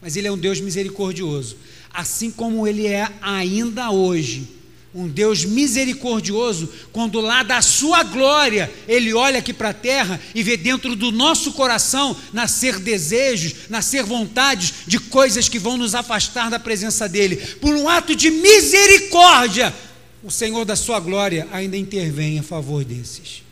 [0.00, 1.56] mas Ele é um Deus misericordioso,
[1.92, 4.48] assim como Ele é ainda hoje
[4.94, 10.40] um Deus misericordioso, quando lá da sua glória, Ele olha aqui para a terra e
[10.40, 16.48] vê dentro do nosso coração nascer desejos, nascer vontades de coisas que vão nos afastar
[16.48, 17.36] da presença dEle.
[17.56, 19.74] Por um ato de misericórdia,
[20.22, 23.42] o Senhor da sua glória ainda intervém a favor desses.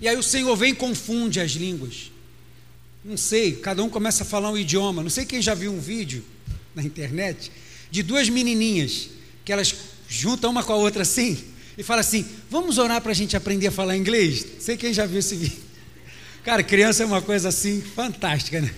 [0.00, 2.10] E aí o Senhor vem e confunde as línguas.
[3.04, 5.02] Não sei, cada um começa a falar um idioma.
[5.02, 6.24] Não sei quem já viu um vídeo
[6.74, 7.52] na internet
[7.92, 9.10] de duas menininhas,
[9.44, 9.74] que elas
[10.08, 11.36] juntam uma com a outra assim,
[11.76, 14.46] e fala assim: Vamos orar para a gente aprender a falar inglês?
[14.58, 15.58] Sei quem já viu esse vídeo.
[16.42, 18.74] Cara, criança é uma coisa assim fantástica, né?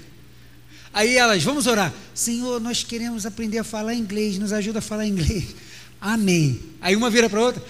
[0.92, 1.94] Aí elas, vamos orar.
[2.12, 5.54] Senhor, nós queremos aprender a falar inglês, nos ajuda a falar inglês.
[6.00, 6.60] Amém.
[6.80, 7.62] Aí uma vira para outra.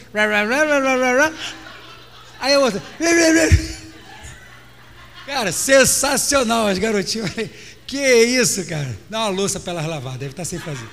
[2.40, 2.82] Aí a outra.
[5.26, 7.30] Cara, sensacional as garotinhas.
[7.86, 8.99] Que isso, cara?
[9.11, 10.88] Dá uma louça para elas lavar, deve estar sem fazer.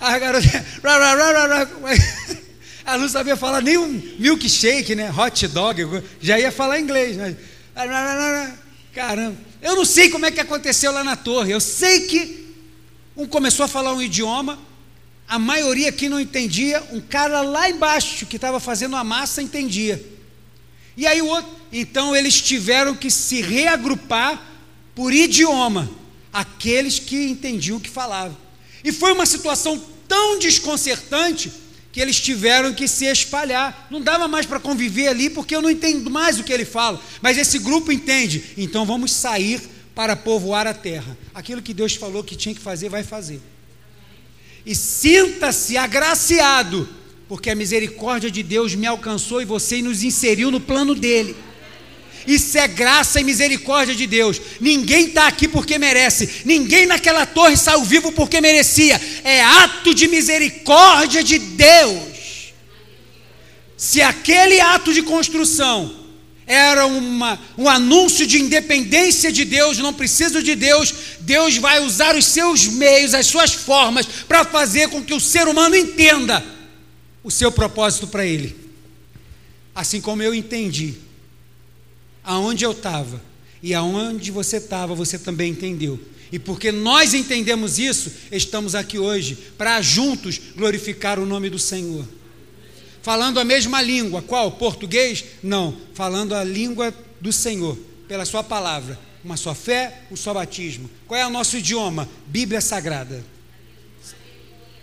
[0.00, 0.66] A garota.
[2.84, 5.12] Ela não sabia falar nem um milkshake, né?
[5.16, 7.16] Hot dog, já ia falar inglês.
[7.16, 7.36] Né?
[8.94, 9.36] Caramba.
[9.62, 11.52] Eu não sei como é que aconteceu lá na torre.
[11.52, 12.54] Eu sei que
[13.16, 14.58] um começou a falar um idioma,
[15.28, 20.02] a maioria aqui não entendia, um cara lá embaixo que estava fazendo a massa entendia.
[20.96, 24.42] E aí o outro, então eles tiveram que se reagrupar
[24.94, 25.88] por idioma,
[26.32, 28.36] aqueles que entendiam o que falavam.
[28.84, 31.52] E foi uma situação tão desconcertante
[31.92, 33.88] que eles tiveram que se espalhar.
[33.90, 37.00] Não dava mais para conviver ali porque eu não entendo mais o que ele fala.
[37.20, 38.44] Mas esse grupo entende.
[38.56, 39.60] Então vamos sair
[39.94, 41.16] para povoar a terra.
[41.34, 43.40] Aquilo que Deus falou que tinha que fazer, vai fazer.
[44.64, 46.88] E sinta-se agraciado,
[47.28, 51.34] porque a misericórdia de Deus me alcançou e você nos inseriu no plano dele.
[52.26, 54.40] Isso é graça e misericórdia de Deus.
[54.60, 56.42] Ninguém está aqui porque merece.
[56.44, 59.00] Ninguém naquela torre saiu vivo porque merecia.
[59.24, 62.52] É ato de misericórdia de Deus.
[63.76, 65.96] Se aquele ato de construção
[66.46, 72.16] era uma, um anúncio de independência de Deus, não preciso de Deus, Deus vai usar
[72.16, 76.44] os seus meios, as suas formas, para fazer com que o ser humano entenda
[77.22, 78.56] o seu propósito para ele.
[79.74, 80.96] Assim como eu entendi
[82.30, 83.20] aonde eu estava
[83.60, 85.98] e aonde você estava, você também entendeu.
[86.30, 92.06] E porque nós entendemos isso, estamos aqui hoje para juntos glorificar o nome do Senhor.
[93.02, 94.22] falando a mesma língua.
[94.22, 94.52] Qual?
[94.52, 95.24] Português?
[95.42, 97.76] Não, falando a língua do Senhor,
[98.06, 98.96] pela Sua palavra.
[99.24, 100.88] Uma só fé, um só batismo.
[101.08, 102.08] Qual é o nosso idioma?
[102.28, 103.24] Bíblia Sagrada.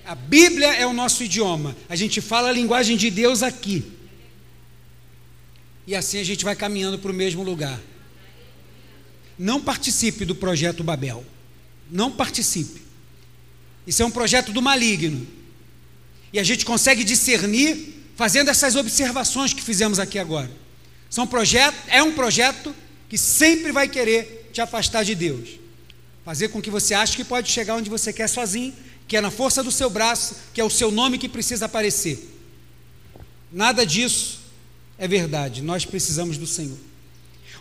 [0.06, 1.78] A Bíblia é o nosso idioma.
[1.88, 3.97] A gente fala a linguagem de Deus aqui.
[5.88, 7.80] E assim a gente vai caminhando para o mesmo lugar.
[9.40, 11.26] Não participe do projeto Babel.
[11.90, 12.82] Não participe.
[13.88, 15.26] Isso é um projeto do maligno.
[16.34, 20.52] E a gente consegue discernir fazendo essas observações que fizemos aqui agora.
[21.10, 22.76] São projeto, é um projeto
[23.08, 25.52] que sempre vai querer te afastar de Deus.
[26.26, 28.74] Fazer com que você ache que pode chegar onde você quer sozinho
[29.08, 32.30] que é na força do seu braço, que é o seu nome que precisa aparecer.
[33.50, 34.37] Nada disso
[34.98, 36.78] é verdade, nós precisamos do Senhor.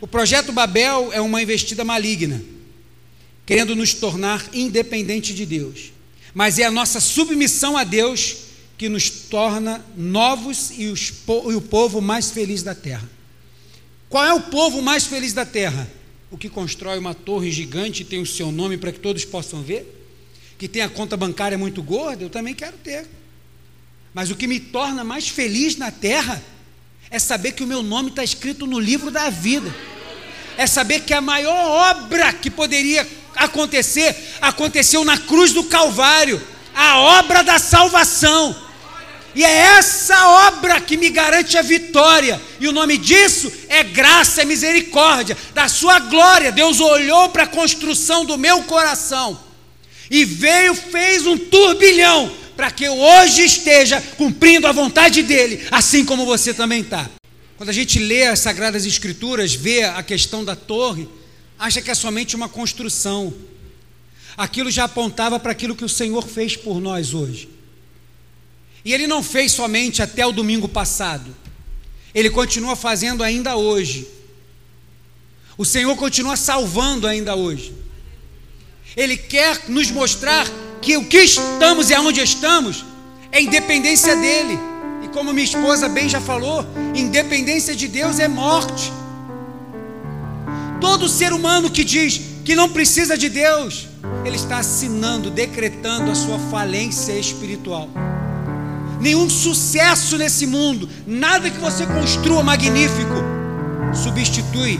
[0.00, 2.42] O projeto Babel é uma investida maligna,
[3.44, 5.92] querendo nos tornar independente de Deus.
[6.34, 8.36] Mas é a nossa submissão a Deus
[8.76, 13.08] que nos torna novos e, e o povo mais feliz da terra.
[14.08, 15.90] Qual é o povo mais feliz da terra?
[16.30, 19.62] O que constrói uma torre gigante e tem o seu nome para que todos possam
[19.62, 19.96] ver?
[20.58, 23.06] que tem a conta bancária muito gorda, eu também quero ter.
[24.14, 26.42] Mas o que me torna mais feliz na terra
[27.16, 29.74] é saber que o meu nome está escrito no livro da vida.
[30.58, 36.40] É saber que a maior obra que poderia acontecer aconteceu na cruz do Calvário
[36.74, 38.54] a obra da salvação.
[39.34, 42.38] E é essa obra que me garante a vitória.
[42.60, 46.52] E o nome disso é graça, é misericórdia, da sua glória.
[46.52, 49.40] Deus olhou para a construção do meu coração
[50.10, 56.04] e veio, fez um turbilhão para que eu hoje esteja cumprindo a vontade dele, assim
[56.04, 57.08] como você também está.
[57.56, 61.08] Quando a gente lê as Sagradas Escrituras, vê a questão da torre,
[61.58, 63.32] acha que é somente uma construção.
[64.36, 67.48] Aquilo já apontava para aquilo que o Senhor fez por nós hoje.
[68.84, 71.34] E Ele não fez somente até o domingo passado,
[72.14, 74.06] Ele continua fazendo ainda hoje.
[75.58, 77.74] O Senhor continua salvando ainda hoje.
[78.94, 80.46] Ele quer nos mostrar
[80.86, 82.84] que o que estamos e aonde estamos
[83.32, 84.56] é independência dele.
[85.02, 86.64] E como minha esposa bem já falou,
[86.94, 88.92] independência de Deus é morte.
[90.80, 93.88] Todo ser humano que diz que não precisa de Deus,
[94.24, 97.88] ele está assinando, decretando a sua falência espiritual.
[99.00, 103.16] Nenhum sucesso nesse mundo, nada que você construa magnífico,
[103.92, 104.78] substitui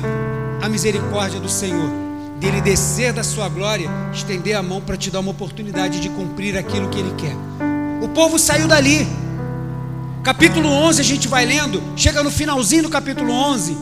[0.63, 2.06] a misericórdia do Senhor
[2.39, 6.57] dele descer da sua glória, estender a mão para te dar uma oportunidade de cumprir
[6.57, 7.35] aquilo que ele quer.
[8.03, 9.07] O povo saiu dali.
[10.23, 13.77] Capítulo 11 a gente vai lendo, chega no finalzinho do capítulo 11.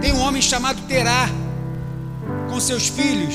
[0.00, 1.28] Tem um homem chamado Terá
[2.48, 3.34] com seus filhos,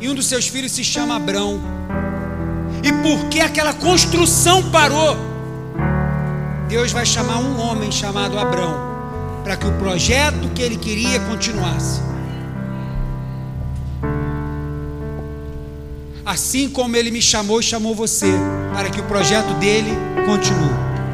[0.00, 1.60] e um dos seus filhos se chama Abrão.
[2.82, 5.16] E porque aquela construção parou,
[6.68, 8.74] Deus vai chamar um homem chamado Abrão,
[9.44, 12.11] para que o projeto que ele queria continuasse.
[16.24, 18.32] Assim como ele me chamou e chamou você,
[18.72, 19.90] para que o projeto dele
[20.26, 20.91] continue.